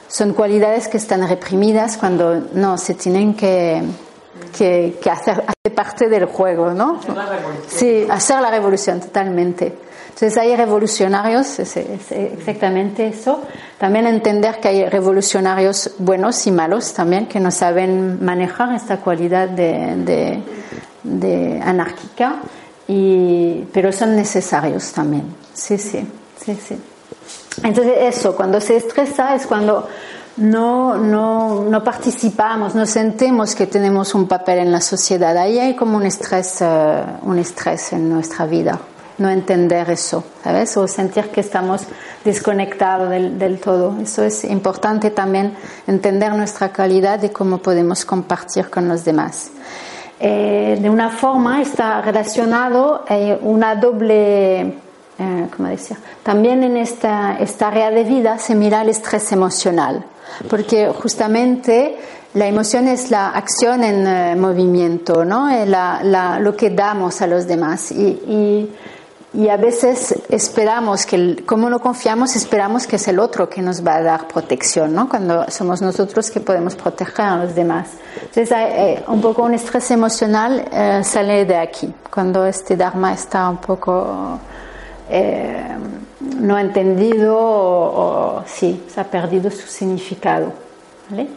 [0.10, 3.82] son cualidades que están reprimidas cuando no se tienen que
[4.58, 5.34] que, hace,
[5.74, 7.00] parte del juego, ¿no?
[7.00, 7.66] Hacer la revolución.
[7.68, 9.87] Sí, hacer la revolución, totalmente.
[10.18, 13.40] Entonces hay revolucionarios, es, exactamente eso.
[13.78, 19.48] También entender que hay revolucionarios buenos y malos también, que no saben manejar esta cualidad
[19.48, 20.42] de,
[21.64, 22.38] anárquica,
[22.88, 25.36] y, pero son necesarios también.
[25.54, 26.04] Sí, sí,
[26.44, 26.82] sí, sí.
[27.62, 29.88] Entonces eso, cuando se estresa es cuando
[30.38, 35.38] no, no, no participamos, no sentimos que tenemos un papel en la sociedad.
[35.38, 38.80] Ahí hay como un estrés, eh, un estrés en nuestra vida.
[39.18, 40.78] No entender eso, ¿sabes?
[40.78, 41.84] O sentir que estamos
[42.24, 43.96] desconectados del, del todo.
[44.02, 45.56] Eso es importante también
[45.88, 49.50] entender nuestra calidad y cómo podemos compartir con los demás.
[50.20, 54.74] Eh, de una forma está relacionado eh, una doble
[55.56, 55.98] ¿cómo decir?
[56.22, 60.06] También en esta, esta área de vida se mira el estrés emocional
[60.50, 61.98] porque justamente
[62.34, 65.50] la emoción es la acción en eh, movimiento, ¿no?
[65.66, 67.92] La, lo que damos a los demás.
[67.92, 68.70] Y,
[69.50, 73.96] a veces esperamos que, como no confiamos, esperamos que es el otro que nos va
[73.96, 75.10] a dar protección, ¿no?
[75.10, 77.90] Cuando somos nosotros que podemos proteger a los demás.
[78.16, 83.50] Entonces, eh, un poco un estrés emocional eh, sale de aquí, cuando este Dharma está
[83.50, 84.40] un poco
[86.20, 90.52] no ha entendido o, sí, se ha perdido su significado.
[91.10, 91.28] ¿Vale?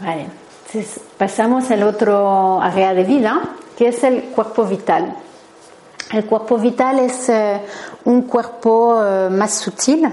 [0.00, 0.26] Vale.
[0.66, 3.40] Entonces, pasamos al otro área de vida,
[3.76, 5.16] que es el cuerpo vital.
[6.12, 7.58] El cuerpo vital es eh,
[8.04, 10.06] un cuerpo eh, más sutil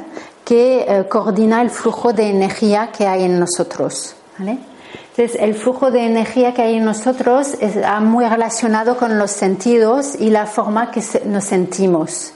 [0.46, 4.16] que eh, coordina el flujo de energía que hay en nosotros.
[4.40, 10.16] Entonces, el flujo de energía que hay en nosotros está muy relacionado con los sentidos
[10.18, 12.32] y la forma que nos sentimos.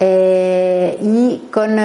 [0.00, 1.78] Y con,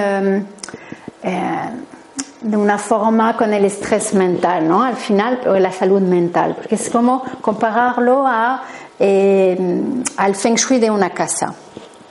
[2.43, 4.83] de una forma con el estrés mental, ¿no?
[4.83, 8.63] Al final, o la salud mental, porque es como compararlo a,
[8.99, 11.53] em, al feng shui de una casa.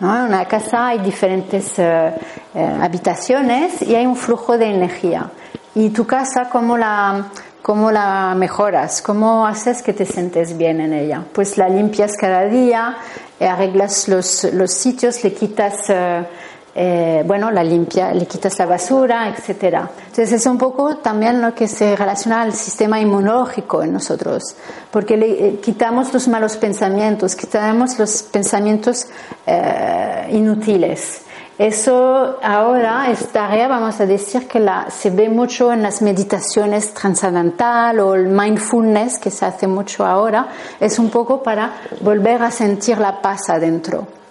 [0.01, 0.17] ¿no?
[0.17, 2.13] En una casa hay diferentes eh,
[2.55, 5.31] habitaciones y hay un flujo de energía.
[5.75, 7.27] Y tu casa, como la
[7.63, 9.03] ¿Cómo la mejoras?
[9.03, 11.23] ¿Cómo haces que te sientes bien en ella?
[11.33, 12.97] Pues la limpias cada día,
[13.39, 16.25] eh, arreglas los, los sitios, le quitas, eh,
[16.75, 19.81] eh, bueno, la limpia, le quitas la basura, etc.
[20.07, 24.57] Entonces es un poco también lo que se relaciona al sistema inmunológico en nosotros,
[24.91, 29.07] porque le quitamos los malos pensamientos, quitamos los pensamientos
[30.31, 31.23] inútiles.
[31.59, 38.01] Eso ahora, esta área, vamos a decir que se ve mucho en las meditaciones trascendental
[38.01, 40.49] o el mindfulness que se hace mucho ahora,
[40.81, 44.22] es un poco para volver a sentir la paz adentro.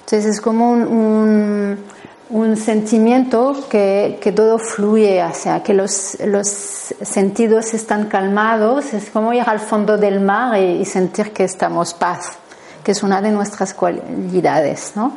[0.00, 1.78] Entonces es como un,
[2.30, 6.48] un sentimiento que, que todo fluye, o sea, que los, los,
[7.02, 11.94] sentidos están calmados, es como ir al fondo del mar y, y, sentir que estamos
[11.94, 12.32] paz,
[12.82, 15.12] que es una de nuestras cualidades, ¿no?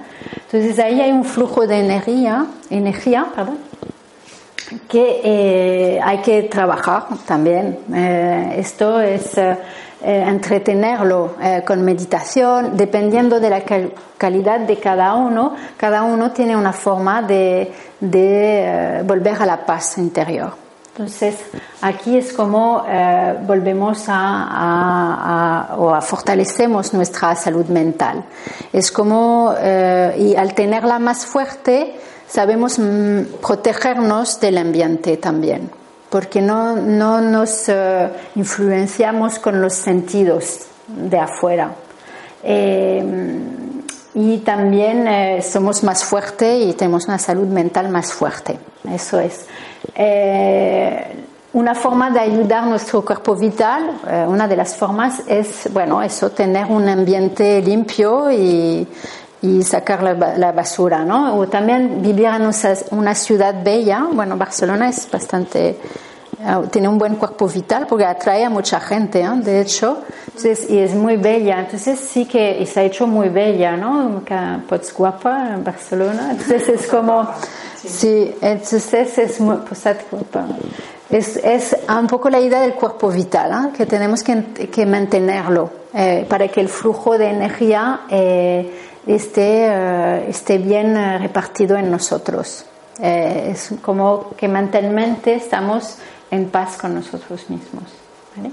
[0.46, 3.58] Entonces ahí hay un flujo de energía, energía, perdón,
[4.88, 7.80] que eh, hay que trabajar también.
[7.94, 9.58] Eh, esto es eh,
[10.04, 11.36] entretenerlo
[11.66, 13.64] con meditación, dependiendo de la
[14.18, 15.56] calidad de cada uno.
[15.78, 20.54] Cada uno tiene una forma de, de volver a la paz interior.
[20.96, 21.38] Entonces,
[21.82, 22.86] aquí es como
[23.48, 28.24] volvemos a, o a fortalecemos nuestra salud mental.
[28.72, 29.56] Es como,
[30.18, 31.96] y al tenerla más fuerte,
[32.28, 35.70] sabemos mm, protegernos del ambiente también,
[36.14, 41.72] porque no, no nos uh, influenciamos con los sentidos de afuera.
[42.44, 43.04] Eh,
[44.14, 48.60] y también eh, somos más fuertes y tenemos una salud mental más fuerte.
[48.88, 49.48] Eso es.
[49.96, 56.30] Eh, una forma de ayudar nuestro cuerpo vital, una de las formas es, bueno, eso,
[56.30, 58.88] tener un ambiente limpio y
[59.44, 61.38] y sacar la, la, basura, ¿no?
[61.38, 62.50] O también vivir en
[62.92, 64.08] una ciudad bella.
[64.10, 65.78] Bueno, Barcelona es bastante, eh,
[66.72, 69.30] tiene un buen cuerpo vital porque atrae a mucha gente, ¿eh?
[69.36, 71.60] de hecho, entonces, y es muy bella.
[71.60, 74.24] Entonces sí que y se ha hecho muy bella, ¿no?
[74.68, 76.30] Pues guapa en Barcelona.
[76.32, 77.28] Entonces es como,
[77.86, 79.86] sí, entonces es muy, pues,
[81.10, 83.78] es, es un poco la idea del cuerpo vital, ¿eh?
[83.78, 84.42] que tenemos que,
[84.72, 91.20] que mantenerlo eh, para que el flujo de energía eh, esté, uh, esté bien uh,
[91.20, 92.66] repartido en nosotros.
[93.00, 95.98] Eh, es como que mentalmente estamos
[96.30, 97.84] en paz con nosotros mismos.
[98.36, 98.52] ¿vale?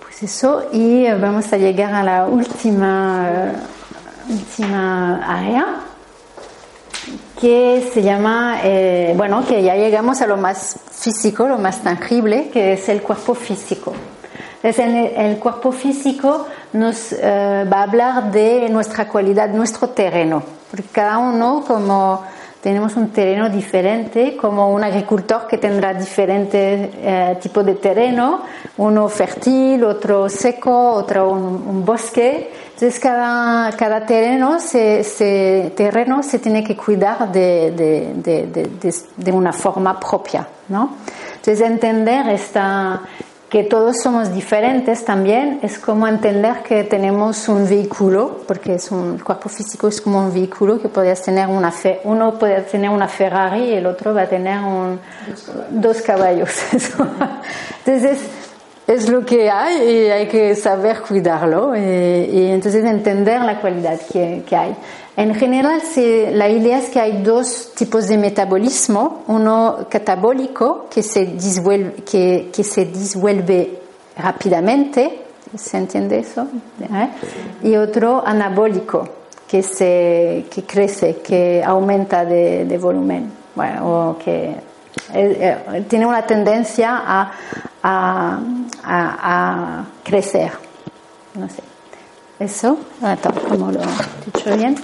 [0.00, 3.52] Pues eso, y uh, vamos a llegar a la última,
[4.28, 5.80] última área
[7.40, 12.50] que se llama, eh, bueno, que ya llegamos a lo más físico, lo más tangible,
[12.50, 13.92] que es el cuerpo físico.
[14.62, 20.40] En el, cuerpo físico nos eh, va a hablar de nuestra cualidad, nuestro terreno,
[20.70, 22.22] porque cada uno como
[22.62, 28.42] tenemos un terreno diferente, como un agricultor que tendrá diferentes eh, tipos de terreno,
[28.76, 32.52] uno fértil, otro seco, otro un, bosque.
[32.74, 39.32] Entonces cada, cada terreno, se, se, terreno se tiene que cuidar de, de, de, de
[39.32, 40.46] una forma propia.
[40.68, 40.98] ¿no?
[41.34, 43.02] Entonces entender esta,
[43.52, 49.16] que todos somos diferentes también es como entender que tenemos un vehículo, porque es un
[49.16, 52.88] el cuerpo físico es como un vehículo que podías tener una fe, uno puede tener
[52.88, 54.98] una Ferrari y el otro va a tener un,
[55.68, 56.48] dos caballos.
[57.84, 58.20] entonces
[58.86, 64.00] es lo que hay y hay que saber cuidarlo y, y entonces entender la cualidad
[64.12, 64.76] que, que hay.
[65.14, 65.82] En general,
[66.32, 72.48] la idea es que hay dos tipos de metabolismo, uno catabólico, que se disuelve, que,
[72.50, 73.78] que se disuelve
[74.16, 75.20] rápidamente,
[75.54, 76.46] ¿se entiende eso?
[76.80, 77.08] ¿Eh?
[77.68, 79.06] Y otro anabólico,
[79.46, 84.56] que, se, que crece, que aumenta de, de volumen, bueno, o que eh,
[85.14, 87.32] eh, tiene una tendencia a,
[87.82, 88.38] a,
[88.82, 90.52] a, a crecer.
[91.34, 91.62] No sé.
[92.38, 92.76] Eso,
[93.48, 93.86] como lo he
[94.26, 94.76] dicho bien.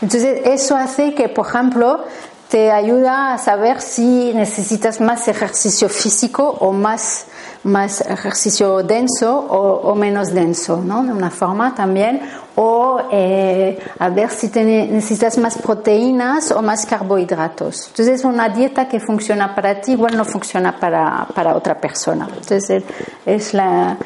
[0.00, 2.04] Entonces, eso hace que, por ejemplo,
[2.48, 7.26] te ayuda a saber si necesitas más ejercicio físico o más,
[7.64, 11.02] más ejercicio denso o, menos denso, ¿no?
[11.02, 12.20] De una forma también.
[12.56, 17.88] O eh, a ver si te necesitas más proteínas o más carbohidratos.
[17.88, 22.28] Entonces, una dieta que funciona para ti igual no funciona para, para otra persona.
[22.28, 22.82] Entonces,
[23.24, 23.96] es la,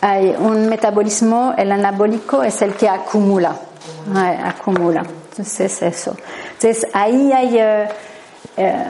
[0.00, 3.54] hay un metabolismo, el anabólico es el que acumula.
[4.44, 5.04] acumula.
[5.30, 6.16] Entonces, eso.
[6.52, 7.88] Entonces, ahí hay, eh,
[8.56, 8.84] eh,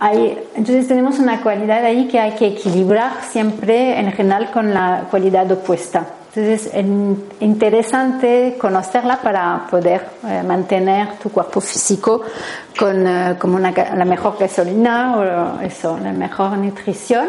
[0.00, 5.06] hay, entonces tenemos una cualidad ahí que hay que equilibrar siempre en general con la
[5.10, 6.06] cualidad opuesta.
[6.36, 6.84] Entonces, es
[7.38, 12.22] interesante conocerla para poder eh, mantener tu cuerpo físico
[12.76, 17.28] con eh, como una, la mejor gasolina o eso, la mejor nutrición.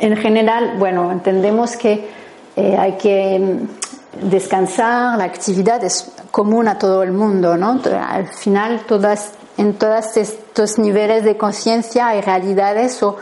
[0.00, 2.08] En general, bueno, entendemos que
[2.56, 3.60] eh, hay que
[4.20, 7.80] descansar, la actividad es común a todo el mundo, ¿no?
[8.04, 13.16] Al final, todas, en todos estos niveles de conciencia hay realidades o,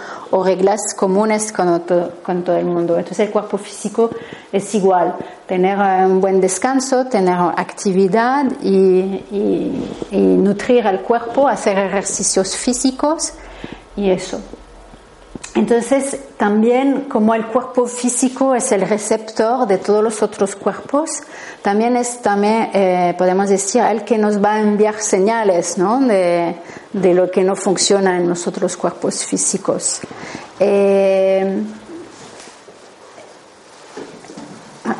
[0.44, 2.96] reglas comunes con, to, con todo el mundo.
[2.96, 4.10] Entonces, el cuerpo físico
[4.52, 5.16] es igual,
[5.46, 13.32] tener un buen descanso, tener actividad y, y, y nutrir el cuerpo, hacer ejercicios físicos
[13.96, 14.40] y eso.
[15.54, 21.10] Entonces, también como el cuerpo físico es el receptor de todos los otros cuerpos,
[21.62, 26.00] también es también, eh, podemos decir, el que nos va a enviar señales ¿no?
[26.00, 26.54] de,
[26.92, 30.00] de, lo que no funciona en los cuerpos físicos.
[30.60, 31.62] Eh,
[34.84, 34.94] ah,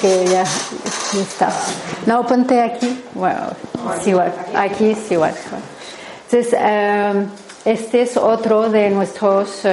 [0.00, 0.44] que ya,
[1.20, 1.52] está.
[2.06, 3.02] No, ponte aquí.
[3.14, 3.40] Bueno,
[4.06, 4.32] igual.
[4.54, 5.34] Aquí sí, igual.
[6.30, 7.26] Entonces, eh,
[7.64, 9.68] este es otro de nuestros uh,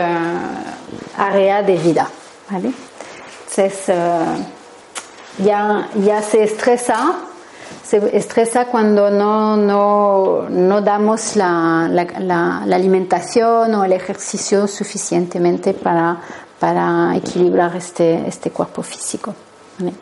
[1.17, 2.07] áreas de vida.
[2.49, 2.71] ¿vale?
[3.49, 7.15] Entonces, uh, ya, ya se estresa,
[7.83, 12.05] se estresa cuando no, no, no damos la, la,
[12.65, 16.17] la, alimentación o el ejercicio suficientemente para,
[16.59, 19.35] para equilibrar este, este cuerpo físico.
[19.79, 19.93] ¿vale?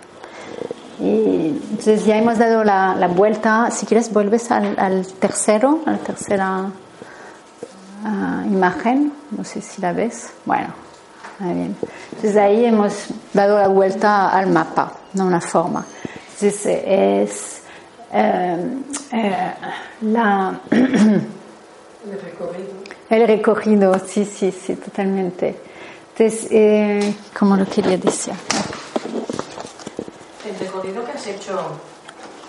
[1.00, 3.72] Y entonces ya hemos dado la, la, vuelta.
[3.72, 6.72] Si quieres, vuelves al, al tercero, a la tercera
[8.04, 9.14] uh, imagen.
[9.32, 10.32] No sé si la ves.
[10.46, 10.70] Bueno,
[11.40, 11.76] muy bien.
[12.12, 15.86] Entonces ahí hemos dado la vuelta al mapa, no una forma.
[16.34, 17.60] Entonces es
[18.12, 18.82] eh,
[19.12, 19.54] eh,
[20.02, 20.60] la.
[20.72, 22.70] el recorrido.
[23.10, 25.56] El recorrido, sí, sí, sí, totalmente.
[26.16, 28.34] Entonces, eh, ¿cómo lo quería decir?
[30.48, 31.60] El recorrido que has hecho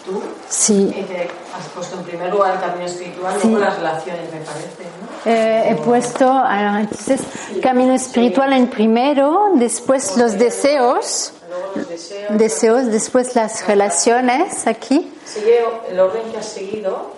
[0.04, 0.92] tú, sí.
[0.94, 3.48] y que has puesto en primer lugar el camino espiritual, sí.
[3.48, 5.30] luego las relaciones, me parece, ¿no?
[5.30, 7.20] Eh, he puesto, alors, entonces,
[7.52, 7.60] sí.
[7.60, 11.32] camino espiritual en primero, después los deseos,
[11.74, 15.12] los deseos, deseos, después las relaciones aquí.
[15.32, 17.12] Sigue el orden que has seguido.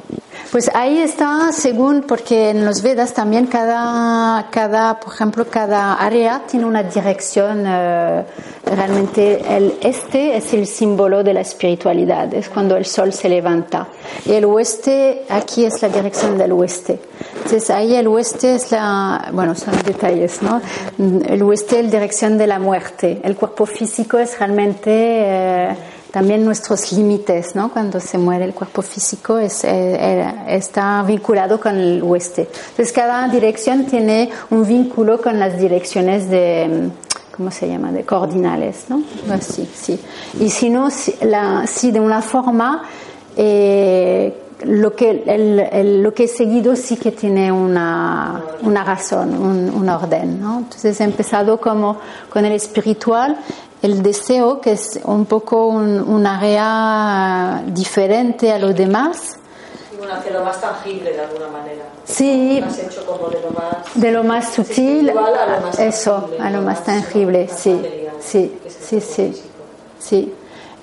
[0.51, 6.43] Pues ahí está, según, porque en los Vedas también cada, cada por ejemplo, cada área
[6.47, 7.65] tiene una dirección.
[7.67, 8.25] Eh,
[8.67, 13.89] realmente el este es el símbolo de la espiritualidad, es cuando el sol se levanta.
[14.27, 17.01] Y el oeste, aquí es la dirección del oeste.
[17.37, 20.61] Entonces ahí el oeste es la, bueno, son detalles, ¿no?
[20.99, 23.23] El oeste es la dirección de la muerte.
[23.25, 24.91] El cuerpo físico es realmente...
[24.91, 25.77] Eh,
[26.13, 27.73] también nuestros límites, ¿no?
[27.73, 32.43] Cuando se muere el cuerpo físico es, eh, está vinculado con el oeste.
[32.43, 36.91] Entonces cada dirección tiene un vínculo con las direcciones de,
[37.35, 37.91] ¿cómo se llama?
[37.93, 39.03] De coordinales, ¿no?
[39.33, 39.99] Así, sí.
[40.39, 42.83] Y si no, si, la, si de una forma,
[43.35, 44.37] eh,
[44.67, 49.71] lo, que, el, el, lo que he seguido sí que tiene una, una razón, un,
[49.75, 50.59] un orden, ¿no?
[50.59, 51.99] Entonces he empezado como
[52.29, 53.39] con el espiritual
[53.83, 59.37] el deseo, que es un poco un, un área diferente a los demás.
[60.11, 61.85] Hacia lo más tangible de alguna manera.
[62.05, 65.21] Sí, Lo has hecho como de lo más, de lo más sutil, a lo
[65.61, 67.83] más eso, tangible, a lo lo más más tangible, más sí,
[68.21, 69.43] sí, sí, sí,
[69.99, 70.35] sí.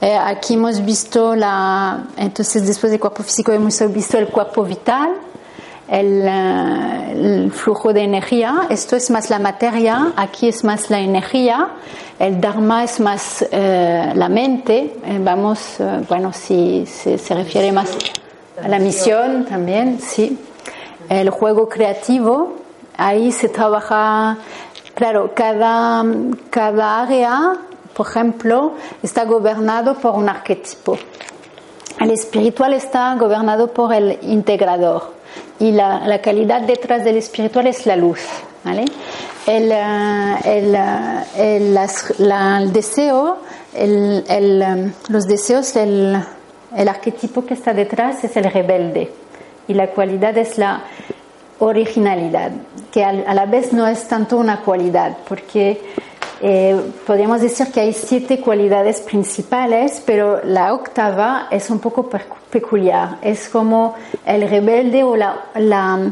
[0.01, 5.13] Eh, aquí hemos visto la, entonces después del cuerpo físico hemos visto el cuerpo vital,
[5.89, 8.67] el, uh, el, flujo de energía.
[8.69, 11.69] Esto es más la materia, aquí es más la energía.
[12.19, 13.55] El Dharma es más uh,
[14.15, 14.97] la mente.
[15.03, 15.77] Eh, vamos,
[16.07, 17.89] bueno, si, si, se refiere más
[18.63, 20.37] a la misión también, sí.
[21.07, 22.57] El juego creativo,
[22.97, 24.37] ahí se trabaja,
[24.93, 26.03] claro, cada,
[26.51, 27.57] cada área,
[27.93, 30.97] por ejemplo, está gobernado por un arquetipo.
[31.99, 35.18] El espiritual está gobernado por el integrador
[35.59, 38.21] y la, la, calidad detrás del espiritual es la luz.
[38.63, 38.85] ¿vale?
[39.45, 40.75] El, el,
[41.37, 43.37] el, las, la, el deseo,
[45.09, 46.17] los deseos, el,
[46.87, 49.11] arquetipo que está detrás es el rebelde
[49.67, 50.83] y la cualidad es la
[51.59, 52.51] originalidad,
[52.91, 55.81] que a, a la vez no es tanto una cualidad, porque
[56.41, 62.09] eh, podríamos decir que hay siete cualidades principales, pero la octava es un poco
[62.49, 63.17] peculiar.
[63.21, 66.11] Es como el rebelde o la, la,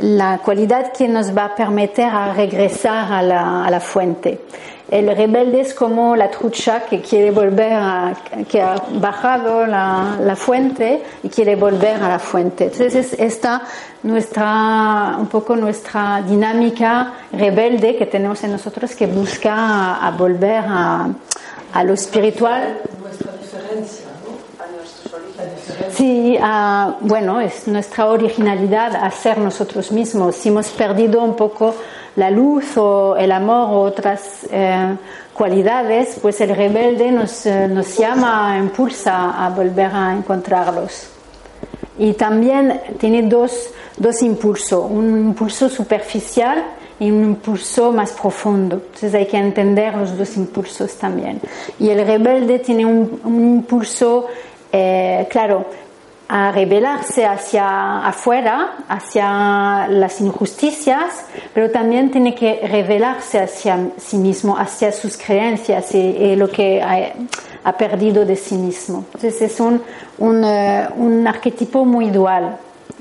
[0.00, 4.40] la cualidad que nos va a permitir a regresar a la, a la, fuente.
[4.90, 8.14] El rebelde es como la trucha que quiere volver a,
[8.48, 12.64] que ha bajado la, la fuente y quiere volver a la fuente.
[12.64, 13.62] Entonces esta
[14.02, 20.62] nuestra, un poco nuestra dinámica rebelde que tenemos en nosotros que busca a, a volver
[20.66, 21.08] a,
[21.72, 22.80] a, lo espiritual.
[23.00, 24.62] Nuestra diferencia, ¿no?
[24.62, 25.10] A nuestros
[27.00, 30.36] bueno, es nuestra originalidad a ser nosotros mismos.
[30.36, 31.74] Si hemos perdido un poco
[32.16, 34.96] la luz o el amor o otras eh,
[35.32, 41.08] cualidades, pues el rebelde nos, eh, nos llama, impulsa a volver a encontrarlos.
[41.98, 46.62] Y también tiene dos, dos impulsos, un impulso superficial
[46.98, 48.76] y un impulso más profundo.
[48.76, 51.40] Entonces hay que entender los dos impulsos también.
[51.78, 54.26] Y el rebelde tiene un, un impulso,
[54.72, 55.66] eh, claro,
[56.36, 64.58] a rebelarse hacia afuera, hacia las injusticias, pero también tiene que revelarse hacia sí mismo,
[64.58, 69.04] hacia sus creencias y, lo que ha, perdido de sí mismo.
[69.14, 69.80] Entonces es un,
[70.18, 70.28] uh,
[70.96, 72.58] un arquetipo muy dual.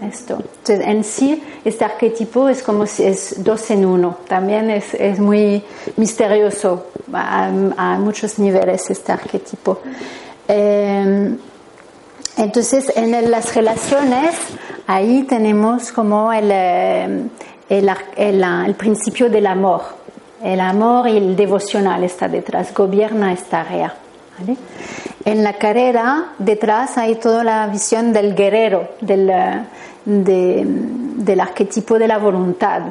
[0.07, 0.34] Esto.
[0.36, 4.17] Entonces, en sí, este arquetipo es como si es dos en uno.
[4.27, 5.63] También es, es muy
[5.97, 7.49] misterioso a,
[7.99, 9.79] muchos niveles este arquetipo.
[10.47, 11.36] Eh,
[12.38, 14.36] entonces, en las relaciones,
[14.88, 17.29] ahí tenemos como el, el,
[17.69, 19.81] el, el, principio del amor.
[20.43, 23.95] El amor y el devocional está detrás, gobierna esta área.
[24.39, 24.57] ¿vale?
[25.25, 29.31] En la carrera, detrás hay toda la visión del guerrero, del,
[30.05, 32.81] de, del arquetipo de la voluntad.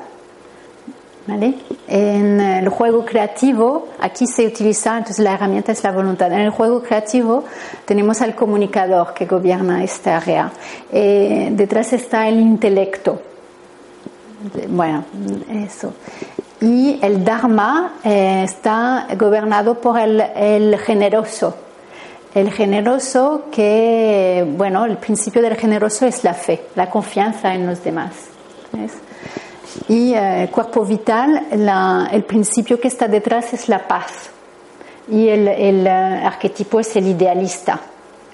[1.25, 1.55] ¿Vale?
[1.87, 6.33] En el juego creativo, aquí se utiliza, entonces la herramienta es la voluntad.
[6.33, 7.45] En el juego creativo
[7.85, 10.51] tenemos al comunicador que gobierna esta área.
[10.91, 13.23] Eh, detrás está el intelecto.
[14.69, 15.05] Bueno,
[15.49, 15.95] eso.
[16.61, 21.55] Y el Dharma eh, está gobernado por el, el generoso.
[22.35, 27.85] El generoso que, bueno, el principio del generoso es la fe, la confianza en los
[27.85, 28.13] demás.
[28.73, 28.93] ¿ves?
[29.89, 31.47] Y eh, cuerpo vital,
[32.11, 34.31] el principio que está detrás es la paz.
[35.09, 37.81] Y el, uh, arquetipo es el idealista,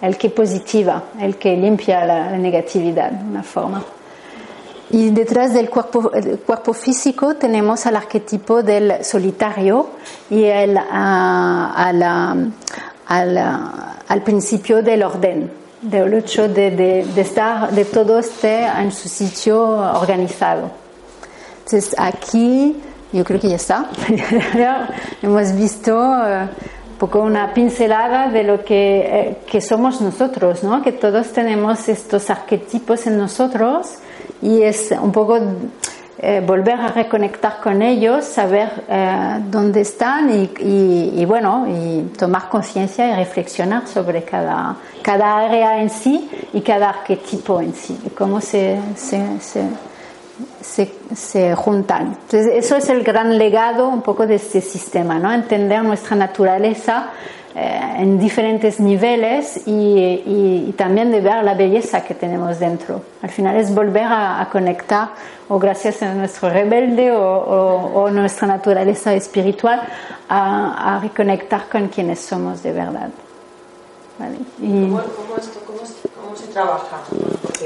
[0.01, 3.83] el que positiva, el que limpia la, negatividad de una forma.
[4.91, 9.91] Y detrás del cuerpo, físico tenemos al arquetipo del solitario
[10.31, 12.53] y el, al,
[14.25, 15.51] principio del orden,
[15.83, 20.78] del hecho de, de, de estar, de todo esté en su sitio organizado.
[21.71, 22.75] Entonces aquí
[23.13, 23.91] yo creo que ya está.
[25.23, 30.81] Hemos visto uh, un poco una pincelada de lo que, eh, que, somos nosotros, ¿no?
[30.81, 33.97] que todos tenemos estos arquetipos en nosotros
[34.41, 35.39] y es un poco
[36.21, 43.11] eh, volver a reconectar con ellos, saber eh, dónde están y, bueno, y tomar conciencia
[43.11, 48.41] y reflexionar sobre cada, cada área en sí y cada arquetipo en sí, y cómo
[48.41, 48.79] se
[50.61, 52.17] se, juntan.
[52.23, 55.33] Entonces, eso es el gran legado un poco de este sistema, ¿no?
[55.33, 57.11] Entender nuestra naturaleza
[57.55, 63.03] eh, en diferentes niveles y, también de ver la belleza que tenemos dentro.
[63.23, 65.09] Al final es volver a, conectar,
[65.49, 69.83] o gracias a nuestro rebelde o, o, o nuestra naturaleza espiritual,
[70.29, 73.11] a, a, reconectar con quienes somos de verdad.
[74.19, 74.39] ¿Vale?
[74.59, 76.08] ¿Cómo, cómo, esto, cómo, ¿Cómo
[76.39, 76.99] se trabaja?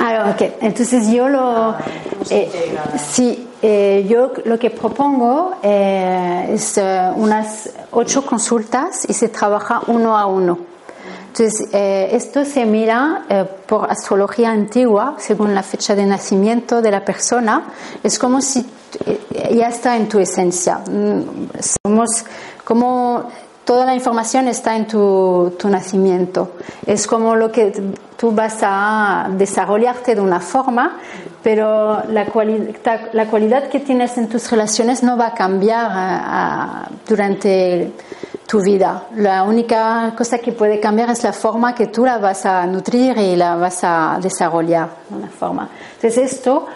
[0.00, 0.52] Ah, ok.
[0.60, 1.74] Entonces yo lo,
[2.30, 2.76] eh,
[3.12, 6.80] sí, eh, yo lo que propongo eh, es
[7.16, 10.58] unas ocho consultas y se trabaja uno a uno.
[11.28, 13.24] Entonces esto se mira
[13.66, 17.72] por astrología antigua, según la fecha de nacimiento de la persona.
[18.02, 18.66] Es como si
[19.50, 20.80] ya está en tu esencia.
[21.82, 22.26] Somos
[22.64, 23.30] como
[23.64, 26.52] toda la información está en tu, nacimiento.
[26.86, 27.72] Es como lo que
[28.16, 30.98] tú vas a desarrollarte de una forma,
[31.42, 37.92] pero la cualidad, que tienes en tus relaciones no va a cambiar a, durante
[38.46, 39.04] tu vida.
[39.16, 43.16] La única cosa que puede cambiar es la forma que tú la vas a nutrir
[43.16, 45.68] y la vas a desarrollar de una forma.
[45.94, 46.66] Entonces esto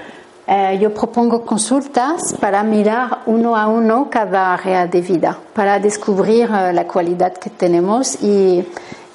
[0.49, 6.49] eh, yo propongo consultas para mirar uno a uno cada área de vida, para descubrir
[6.51, 8.64] uh, la cualidad que tenemos y,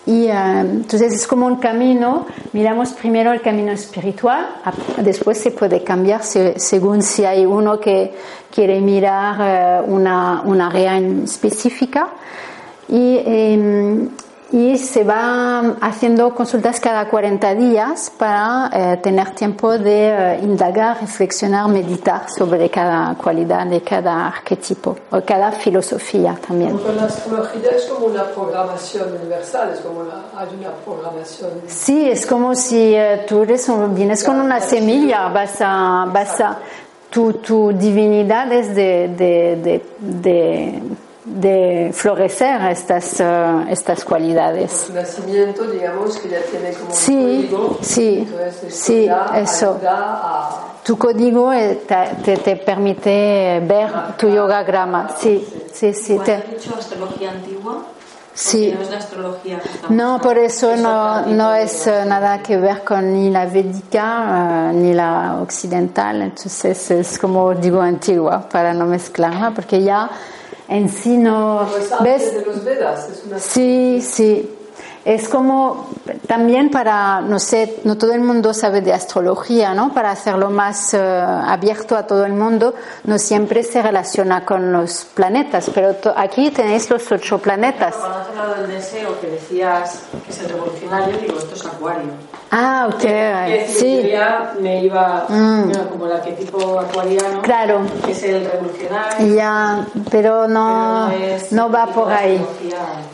[0.06, 4.46] y uh, entonces es como un camino, miramos primero el camino espiritual,
[4.98, 8.14] después se puede cambiar se, según si hay uno que
[8.54, 12.10] quiere mirar uh, una, una área específica.
[12.90, 14.10] Y, eh,
[14.52, 20.99] y se va haciendo consultas cada 40 días para eh, tener tiempo de eh, indagar,
[20.99, 26.78] reflexionar, meditar sobre cada cualidad de cada arquetipo o cada filosofía también.
[26.78, 31.52] Porque la astrología es como una programación universal, es como una, hay una programación.
[31.68, 36.41] Sí, es como si eh, tú eres un, vienes con una semilla, vas a, vas
[36.41, 36.58] a
[37.10, 40.82] tu, tu divinidad es de, de, de, de
[41.24, 44.86] de florecer estas, uh, estas cualidades.
[44.88, 47.78] Su nacimiento, digamos, que ya tiene como sí, un código.
[47.82, 48.28] Sí,
[48.70, 49.80] sí, eso.
[49.88, 50.68] A...
[50.84, 55.10] Tu código te, te, te, permite ver ah, tu yogagrama.
[55.20, 56.18] Sí, sí, sí.
[56.26, 56.34] Te...
[56.34, 57.86] ¿Has dicho astrología antigua?
[58.34, 58.72] Sí.
[58.74, 63.14] No es la astrología No, por eso no, no es uh, nada que ver con
[63.14, 66.22] ni la védica uh, ni la occidental.
[66.24, 70.10] Entonces es como digo antigua para no mezclarla, porque ya
[70.72, 73.40] en sí no pues ves de los Vedas, es una...
[73.40, 74.50] sí sí
[75.04, 75.90] es como
[76.28, 79.94] también para, no sé, no todo el mundo sabe de astrología, ¿no?
[79.94, 85.06] Para hacerlo más eh, abierto a todo el mundo, no siempre se relaciona con los
[85.06, 87.96] planetas, pero aquí tenéis los ocho planetas.
[87.96, 92.12] Cuando has hablado del deseo que decías que es el revolucionario, digo, esto es Acuario.
[92.54, 94.12] Ah, usted, sí.
[94.60, 95.72] Me iba mm.
[96.52, 97.80] como acuariano, claro.
[98.06, 99.34] que es el revolucionario.
[99.34, 101.10] Ya, pero no,
[101.52, 102.45] no, va por ahí.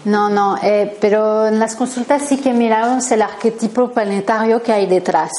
[0.05, 4.88] No, no, eh, pero en las consultas sí que miramos el arquetipo planetario que hay
[4.88, 5.29] detrás.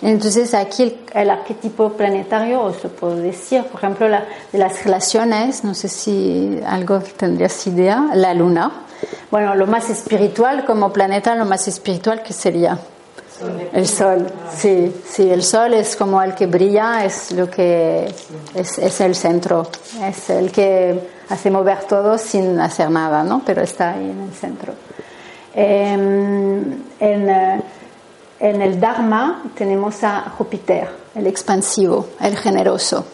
[0.00, 5.64] Entonces aquí el, arquetipo planetario, os lo puedo decir, por ejemplo, la, de las relaciones,
[5.64, 8.70] no sé si algo tendrías idea, la luna.
[9.32, 12.78] Bueno, lo más espiritual como planeta, lo más espiritual que sería
[13.72, 18.12] el sol, sí, sí, el sol es como el que brilla, es lo que
[18.54, 19.66] es, el centro,
[20.02, 23.42] es el que hace mover todo sin hacer nada, ¿no?
[23.44, 24.74] Pero está ahí en el centro.
[25.54, 27.62] Em, en, eh,
[28.40, 33.04] en, el Dharma tenemos a Júpiter, el expansivo, el generoso.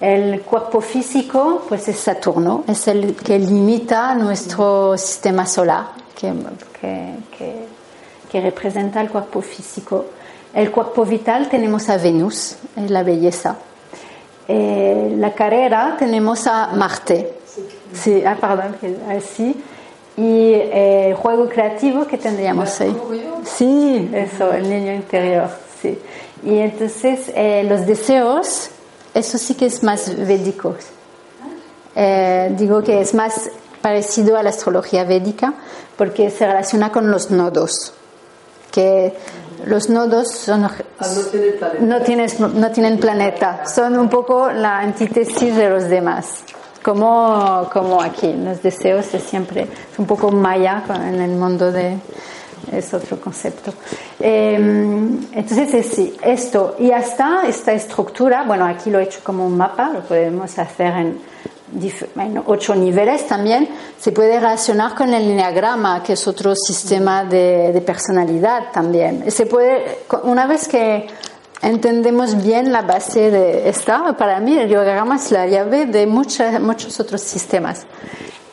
[0.00, 5.88] El cuerpo físico, pues es Saturno, es el que limita nuestro sistema solar,
[8.30, 10.06] que representa el cuerpo físico.
[10.54, 13.56] El cuerpo vital tenemos a Venus, la belleza.
[14.48, 17.34] Eh, la carrera tenemos a Marte.
[17.92, 18.76] Sí, ah, perdón,
[19.08, 19.54] así.
[20.16, 22.96] Y eh, el juego creativo que tendríamos ahí.
[23.44, 25.48] Sí, eso, el niño interior.
[25.80, 25.98] Sí.
[26.42, 28.70] Y entonces eh, los deseos,
[29.14, 30.76] eso sí que es más védico.
[32.56, 33.50] digo que es más
[33.82, 35.54] parecido a la astrología védica
[35.96, 37.94] porque se relaciona con los nodos
[38.70, 39.14] que
[39.66, 40.72] los nodos son, ah,
[41.80, 46.44] no, tienes, no tienen planeta, son un poco la antítesis de los demás.
[46.82, 51.98] Como, como aquí, los deseos es siempre, es un poco maya en el mundo de,
[52.72, 53.74] es otro concepto.
[54.18, 59.46] Em, entonces, es, sí, esto, y hasta esta estructura, bueno, aquí lo he hecho como
[59.46, 61.20] un mapa, lo podemos hacer en,
[62.16, 63.68] en ocho niveles también,
[63.98, 69.30] se puede relacionar con el lineagrama, que es otro sistema de, personalidad también.
[69.30, 71.06] Se puede, una vez que
[71.62, 76.60] entendemos bien la base de esta, para mí el diagrama es la llave de muchos
[76.60, 77.86] muchos otros sistemas.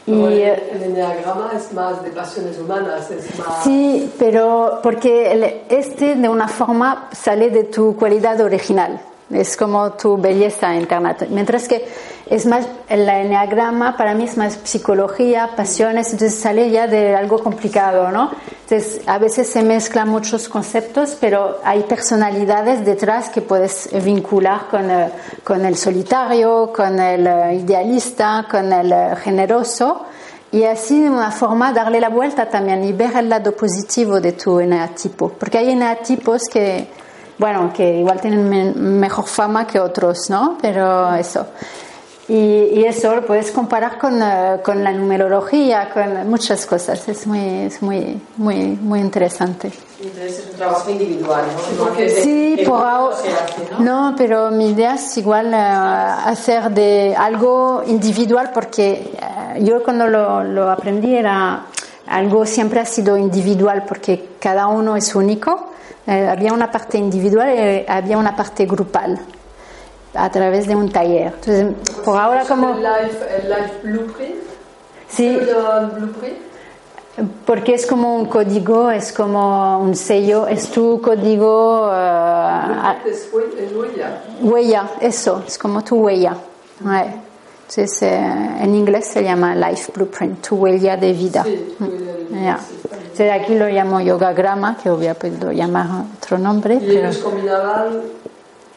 [0.06, 3.64] Y, el enneagrama es más de pasiones humanas, es más...
[3.66, 9.02] Sí, pero porque este de una forma sale de tu cualidad original.
[9.30, 11.16] Es como tu belleza interna.
[11.30, 11.86] Mientras que
[12.30, 17.40] es más, el enneagrama para mí es más psicología, pasiones, entonces sale ya de algo
[17.40, 18.32] complicado, ¿no?
[18.64, 24.92] Entonces a veces se mezclan muchos conceptos, pero hay personalidades detrás que puedes vincular con,
[24.92, 25.10] eh,
[25.44, 30.06] con el solitario, con el eh, idealista, con el eh, generoso.
[30.52, 34.34] Y así de una forma darle la vuelta también y ver el lado positivo de
[34.34, 35.30] tu eneatipo.
[35.30, 36.88] Porque hay eneatipos que
[37.38, 40.58] bueno, que igual tienen mejor fama que otros, ¿no?
[40.62, 41.46] Pero eso.
[42.30, 47.08] Y, eso lo puedes comparar con, eh, con, la numerología, con muchas cosas.
[47.08, 49.72] Es muy, es muy, muy, muy interesante.
[50.02, 51.46] Entonces es un trabajo individual,
[51.78, 51.96] ¿no?
[52.22, 53.16] sí, por ahora.
[53.80, 54.14] ¿no?
[54.18, 60.44] pero mi idea es igual eh, hacer de algo individual porque eh, yo cuando lo,
[60.44, 61.66] lo aprendí era
[62.06, 65.72] algo siempre ha sido individual porque cada uno es único
[66.08, 69.20] eh, había una parte individual y había una parte grupal
[70.14, 71.34] a través de un taller.
[71.34, 71.68] Entonces,
[72.04, 72.76] por ahora como...
[72.76, 74.36] ¿El life, blueprint?
[75.10, 75.38] Sí.
[75.38, 76.38] blueprint?
[77.46, 81.88] Porque es como un código, es como un sello, es tu código...
[81.88, 84.22] Uh, es huella.
[84.42, 86.38] Huella, eso, es como tu huella.
[86.80, 88.16] Entonces, eh,
[88.62, 91.44] en inglés se llama life blueprint, tu huella de vida.
[91.44, 91.76] Sí,
[93.20, 96.76] aquí lo llamo yogagrama, que hubiera podido llamar otro nombre.
[96.76, 98.02] ¿Y ellos combinaban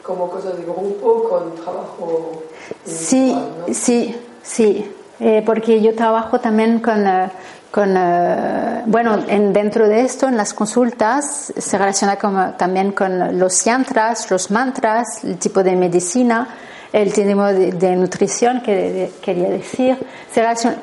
[0.03, 2.43] como cosas de grupo con trabajo?
[2.85, 3.35] Sí,
[3.71, 4.91] sí, sí.
[5.19, 7.29] Eh, porque yo trabajo también con, eh,
[7.69, 13.37] con eh, bueno, en, dentro de esto, en las consultas, se relaciona como, también con
[13.37, 16.47] los yantras, los mantras, el tipo de medicina
[16.93, 19.97] el tipo de, nutrición, que quería decir.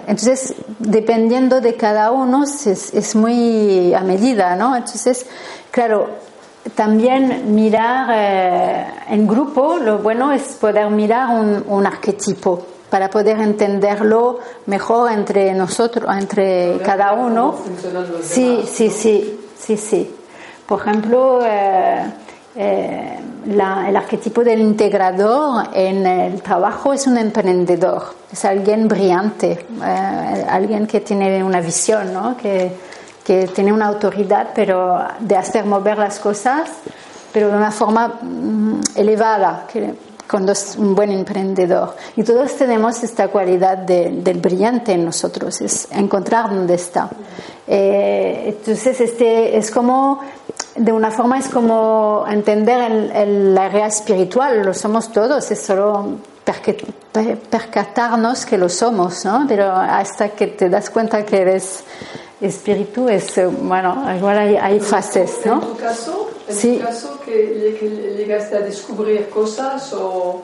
[0.06, 4.74] Entonces, dependiendo de cada uno, es, es, muy a medida, ¿no?
[4.74, 5.26] Entonces,
[5.70, 6.08] claro,
[6.74, 13.38] también mirar eh, en grupo, lo bueno es poder mirar un, un, arquetipo para poder
[13.40, 17.54] entenderlo mejor entre nosotros, entre cada uno.
[18.22, 20.14] Sí, sí, sí, sí, sí.
[20.66, 22.04] Por ejemplo, eh,
[22.58, 28.02] eh, el arquetipo del integrador en el trabajo es un emprendedor,
[28.32, 29.52] es alguien brillante,
[29.82, 32.36] eh, alguien que tiene una visión, ¿no?
[32.36, 32.72] que,
[33.24, 36.68] que tiene una autoridad, pero de hacer mover las cosas,
[37.32, 39.94] pero de una forma mm, elevada, que
[40.28, 41.94] cuando es un buen emprendedor.
[42.16, 47.08] Y todos tenemos esta cualidad de- del brillante en nosotros, es encontrar dónde está.
[47.66, 50.20] Eh, entonces, este es como,
[50.76, 56.18] de una forma, es como entender el, el área espiritual, lo somos todos, es solo
[57.50, 59.44] percatarnos que lo somos, ¿no?
[59.48, 61.84] Pero hasta que te das cuenta que eres
[62.40, 65.60] espíritu, es, bueno, igual hay, hay fases, En ¿no?
[65.60, 66.78] tu caso, en Sí.
[66.78, 70.42] tu caso que, que llegaste a descubrir cosas o,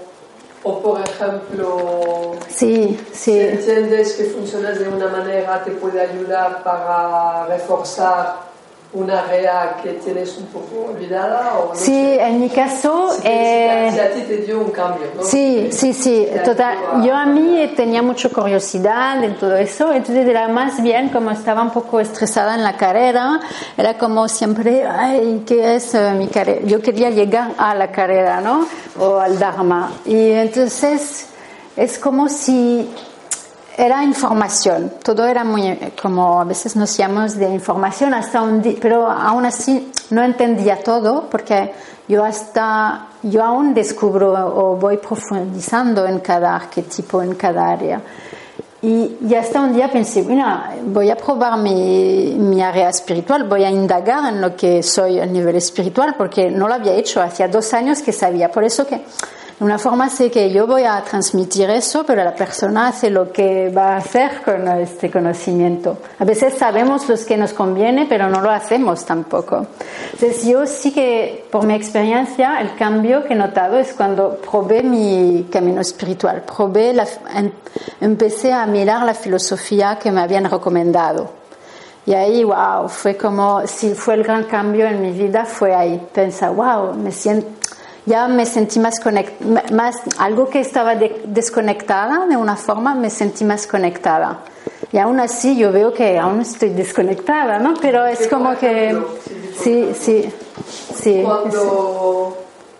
[0.65, 3.41] o por ejemplo, Sí, si sí.
[3.41, 8.53] entiendes que funcionas de una manera te puede ayudar para reforzar
[8.95, 12.23] una área que tienes un poco olvidada o no Sí, sé.
[12.23, 15.23] en mi caso, Si, eh, si a ti te dio un cambio, ¿no?
[15.25, 16.79] Sí, sí, sí, total.
[16.95, 21.31] a- Yo a mí tenía mucha curiosidad en todo eso, entonces era más bien como
[21.33, 23.41] estaba un poco estresada en la carrera,
[23.77, 26.61] era como siempre, ay, ¿qué es eh, mi carrera?
[26.65, 28.67] Yo quería llegar a la carrera, ¿no?
[29.01, 29.91] O al Dharma.
[30.07, 31.27] Y entonces
[31.77, 32.89] es como si
[33.77, 39.11] era información, todo era muy como a veces nos llamamos de información hasta un pero
[39.11, 41.73] aún así no entendía todo porque
[42.07, 48.01] yo hasta yo aún descubro o voy profundizando en cada arquetipo, en cada área.
[48.83, 53.65] Y, y hasta un día pensé, mira, voy a probar mi, mi área espiritual, voy
[53.65, 57.49] a indagar en lo que soy a nivel espiritual, porque no lo había hecho, hacía
[57.49, 58.51] dos años que sabía.
[58.51, 59.03] Por eso que
[59.61, 63.71] una forma sé que yo voy a transmitir eso, pero la persona hace lo que
[63.71, 65.99] va a hacer con este conocimiento.
[66.19, 69.67] A veces sabemos los que nos conviene, pero no lo hacemos tampoco.
[70.13, 74.83] Entonces yo sí que, por mi experiencia, el cambio que he notado es cuando probé
[74.83, 77.53] mi camino espiritual, probé la, em-
[78.01, 81.31] empecé a mirar la filosofía que me habían recomendado.
[82.07, 86.07] Y ahí, wow, fue como, si fue el gran cambio en mi vida, fue ahí.
[86.13, 87.49] Pensar, wow, me siento,
[88.07, 93.11] ya me sentí más conectada, más, algo que estaba de- desconectada de una forma, me
[93.11, 94.41] sentí más conectada.
[94.93, 97.75] Y aún así yo veo que aún estoy desconectada, ¿no?
[97.81, 98.97] Pero es como que,
[99.61, 100.33] sí, sí,
[101.03, 101.23] sí.
[101.25, 102.37] Cuando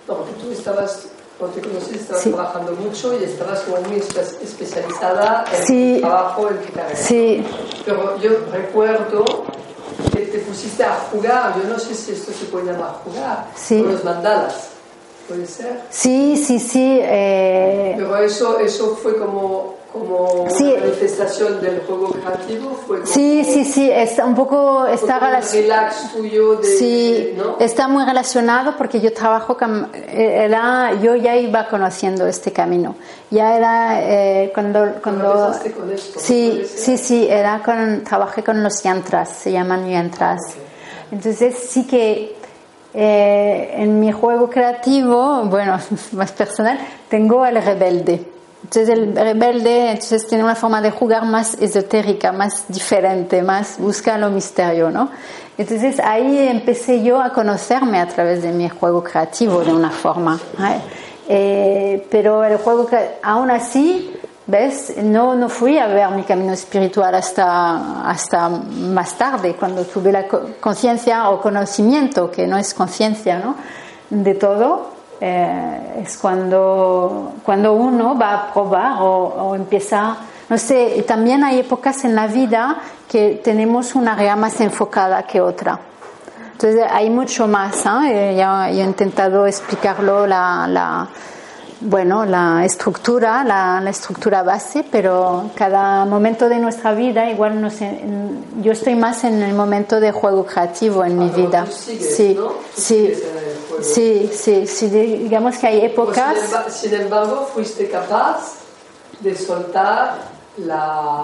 [0.07, 1.07] no, porque tú estabas,
[1.39, 2.31] cuando te conocí, estabas Sí.
[2.31, 5.95] trabajando mucho y estabas como muy espe- especializada en Sí.
[5.97, 6.97] tu trabajo, en tu carrera.
[6.97, 7.45] Sí,
[7.87, 9.25] Pero yo recuerdo
[10.13, 13.83] que te pusiste a jugar, yo no sé si esto se puede llamar jugar, Sí.
[13.83, 14.69] con los mandalas,
[15.29, 15.81] ¿puede ser?
[15.91, 16.99] sí, sí, sí.
[17.03, 20.75] eh, Pero eso, eso fue como, como Sí.
[20.79, 25.53] manifestación del juego creativo, fue como, sí, sí, sí, está un poco, está relacionado.
[25.63, 27.57] relax tuyo de, Sí, ¿no?
[27.61, 29.57] está muy relacionado porque yo trabajo
[29.95, 32.97] eh, era, yo ya iba conociendo este camino.
[33.31, 38.83] Ya era eh, cuando, cuando con esto, sí, sí, sí, era con, trabajé con los
[38.83, 40.41] yantras, se llaman yantras.
[41.13, 42.37] Entonces sí que
[42.95, 45.79] eh, en mi juego creativo, bueno,
[46.13, 46.79] más personal,
[47.09, 48.25] tengo el rebelde.
[48.63, 54.17] Entonces el rebelde entonces tiene una forma de jugar más esotérica, más diferente, más busca
[54.17, 55.11] lo misterio, ¿no?
[55.59, 60.41] Entonces ahí empecé yo a conocerme a través de mi juego creativo de una forma.
[60.59, 60.81] ¿eh?
[61.29, 62.89] Eh, pero el juego
[63.23, 64.13] aún así,
[64.47, 64.95] ¿ves?
[65.03, 70.27] No, no fui a ver mi camino espiritual hasta, hasta más tarde, cuando tuve la
[70.29, 73.55] co- conciencia o conocimiento, que no es conciencia, ¿no?
[74.11, 74.93] De todo.
[75.21, 79.07] eh, es cuando, cuando uno va a probar o,
[79.49, 80.17] o empieza,
[80.51, 82.77] no sé, también hay épocas en la vida
[83.09, 85.79] que tenemos una área más enfocada que otra.
[86.53, 88.03] Entonces hay mucho más, ¿ah?
[88.11, 91.09] Eh, ya yo he intentado explicarlo, la, la,
[91.85, 97.71] bueno, la estructura, la, la estructura base, pero cada momento de nuestra vida, igual no
[97.71, 98.01] sé,
[98.63, 101.65] yo estoy más en el momento de juego creativo en mi Ah, pero vida.
[101.65, 102.47] tú sigues, sí, ¿no?
[102.49, 103.13] Tú sí,
[103.83, 106.37] sí, sí, sí, digamos que hay Pues, épocas.
[106.51, 108.55] emba- sin embargo, fuiste capaz
[109.21, 111.23] de soltar la...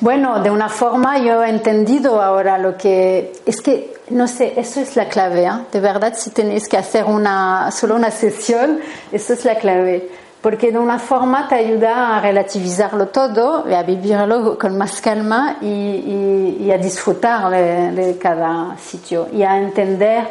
[0.00, 4.80] Bueno, de una forma yo he entendido ahora lo que es que no sé, eso
[4.80, 5.50] es la clave, ¿eh?
[5.70, 8.80] de verdad si tenéis que hacer una solo una sesión,
[9.12, 10.10] eso es la clave,
[10.40, 15.58] porque de una forma te ayuda a relativizarlo todo y a vivirlo con más calma
[15.60, 20.26] y, y- y a disfrutar de, de cada sitio y a entender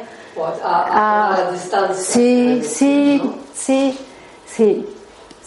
[0.63, 1.95] a, a- a la distancia.
[1.95, 3.33] Sí, sí, ¿no?
[3.53, 3.97] sí,
[4.45, 4.85] sí,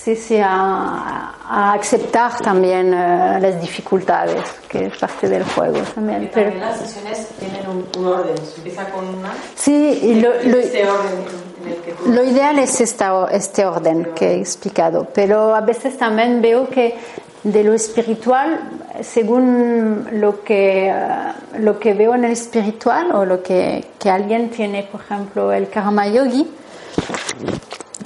[0.03, 6.31] sí, sí, a, a aceptar también eh, las dificultades, que es parte del juego también.
[6.33, 8.37] Pero, también las sesiones tienen un, un orden.
[8.39, 9.33] Se empieza con una.
[9.55, 11.25] sí, y lo, este orden
[11.63, 12.11] en el que tú.
[12.11, 16.97] lo ideal es esta, este orden que he explicado, pero a veces también veo que
[17.45, 18.61] de lo espiritual
[19.03, 24.51] según lo que, eh, lo que veo en el espiritual o lo que, que alguien
[24.51, 26.47] tiene, por ejemplo, el karma yogi,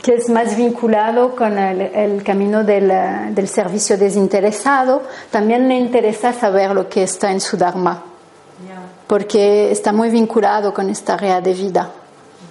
[0.02, 2.92] que es más vinculado con el, camino del,
[3.34, 8.02] del, servicio desinteresado, también le interesa saber lo que está en su Dharma,
[9.06, 11.90] porque está muy vinculado con esta área de vida.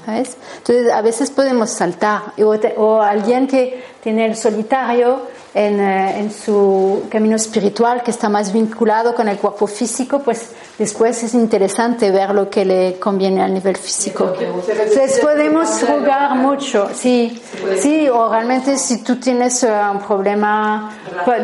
[0.07, 5.21] Entonces, a veces podemos saltar, o, o alguien que tiene el solitario,
[5.55, 10.49] en, eh, en, su camino espiritual que está más vinculado con el cuerpo físico, pues
[10.77, 14.33] después es interesante ver lo que le conviene al nivel físico.
[14.37, 17.41] Entonces podemos jugar mucho, sí,
[17.79, 20.91] sí, o realmente si tú tienes uh, un problema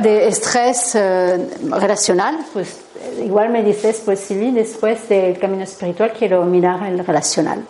[0.03, 2.81] de estrés uh, relacional, pues
[3.23, 7.63] igual me dices, pues sí, después del camino espiritual quiero mirar el relacional.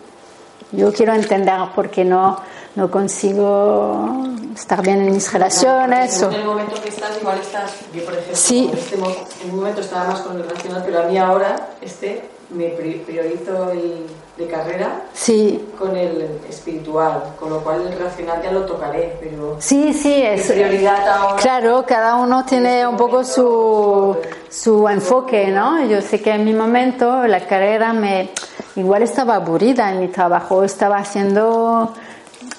[0.72, 2.38] Yo quiero entender por qué no
[2.74, 6.22] no consigo estar bien en mis relaciones.
[6.22, 6.30] o...
[6.30, 8.70] En el momento que estás, igual estás, yo por ejemplo, sí.
[8.72, 12.28] en, este en un momento estaba más con el relacional, pero a mí ahora este
[12.50, 14.06] me priorizo el
[14.36, 15.68] de carrera sí.
[15.78, 20.50] con el espiritual, con lo cual el racional ya lo tocaré, pero sí, sí, es
[20.50, 21.36] prioridad ahora.
[21.36, 24.16] Claro, cada uno tiene este un poco su,
[24.50, 25.84] su enfoque, ¿no?
[25.86, 28.30] Yo sé que en mi momento la carrera me
[28.76, 31.92] igual estaba aburrida en mi trabajo, estaba haciendo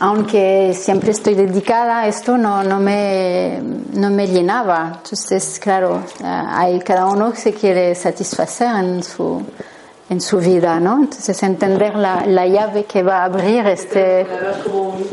[0.03, 3.61] aunque siempre estoy dedicada a esto, no, no, me,
[3.93, 4.99] no me llenaba.
[5.01, 9.41] Entonces, claro, hay cada uno se quiere satisfacer en su,
[10.09, 10.95] en su vida, ¿no?
[10.95, 14.27] Entonces, entender la, la llave que va a abrir este...
[14.65, 15.07] Como un,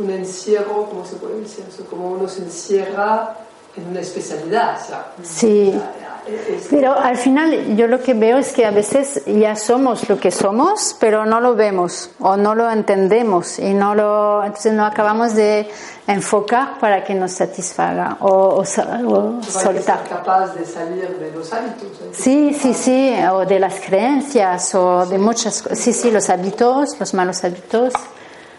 [0.00, 1.64] un encierro, ¿cómo se puede decir?
[1.88, 3.34] Como uno se encierra
[3.74, 4.76] en una especialidad.
[4.78, 5.72] O sea, sí.
[5.74, 6.03] O sea,
[6.70, 10.30] pero al final yo lo que veo es que a veces ya somos lo que
[10.30, 15.34] somos, pero no lo vemos o no lo entendemos y no lo, entonces no acabamos
[15.34, 15.68] de
[16.06, 20.00] enfocar para que nos satisfaga o, o, o soltar.
[20.00, 21.88] Ser capaz de salir de los hábitos.
[22.02, 22.10] ¿eh?
[22.12, 25.78] Sí, sí, sí, o de las creencias o de muchas cosas.
[25.78, 27.92] Sí, sí, los hábitos, los malos hábitos.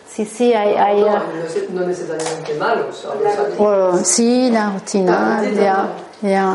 [0.08, 0.76] Sí, sí, hay...
[0.76, 3.06] hay no, no, no, necesariamente malos.
[3.58, 5.90] O, sí, la rutina, ya.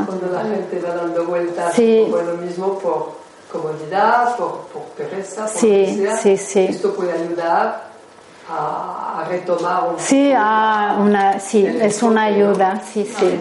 [0.06, 2.06] Cuando la gente va dando vueltas sí.
[2.10, 3.12] por lo mismo por
[3.50, 6.66] comodidad, por, por pereza, por sí, lo que sea, sí, sí.
[6.70, 7.90] esto puede ayudar
[8.48, 13.40] a, retomar un Sí, a una, sí es una ayuda, sí, sí.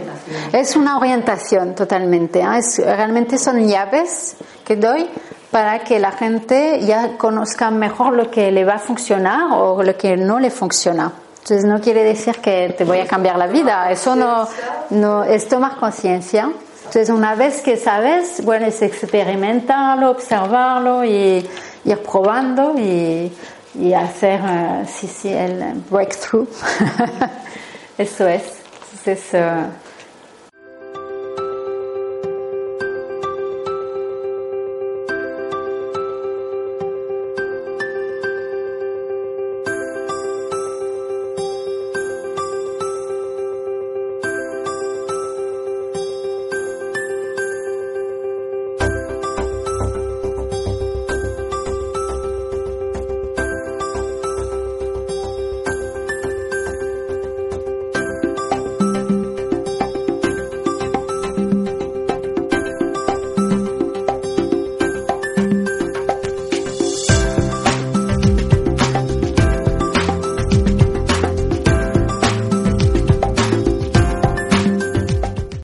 [0.51, 2.41] Es una orientación totalmente.
[2.41, 2.57] ¿eh?
[2.57, 5.09] Es, realmente son llaves que doy
[5.51, 9.97] para que la gente ya conozca mejor lo que le va a funcionar o lo
[9.97, 11.11] que no le funciona.
[11.41, 14.47] Entonces no quiere decir que te voy a cambiar la vida, eso no,
[14.91, 16.51] no es tomar conciencia.
[16.79, 21.47] Entonces una vez que sabes, bueno, es experimentarlo, observarlo y
[21.85, 23.31] ir probando y,
[23.75, 26.47] y hacer, uh, sí, sí, el breakthrough.
[27.97, 28.43] eso es.
[29.05, 29.88] Entonces, uh,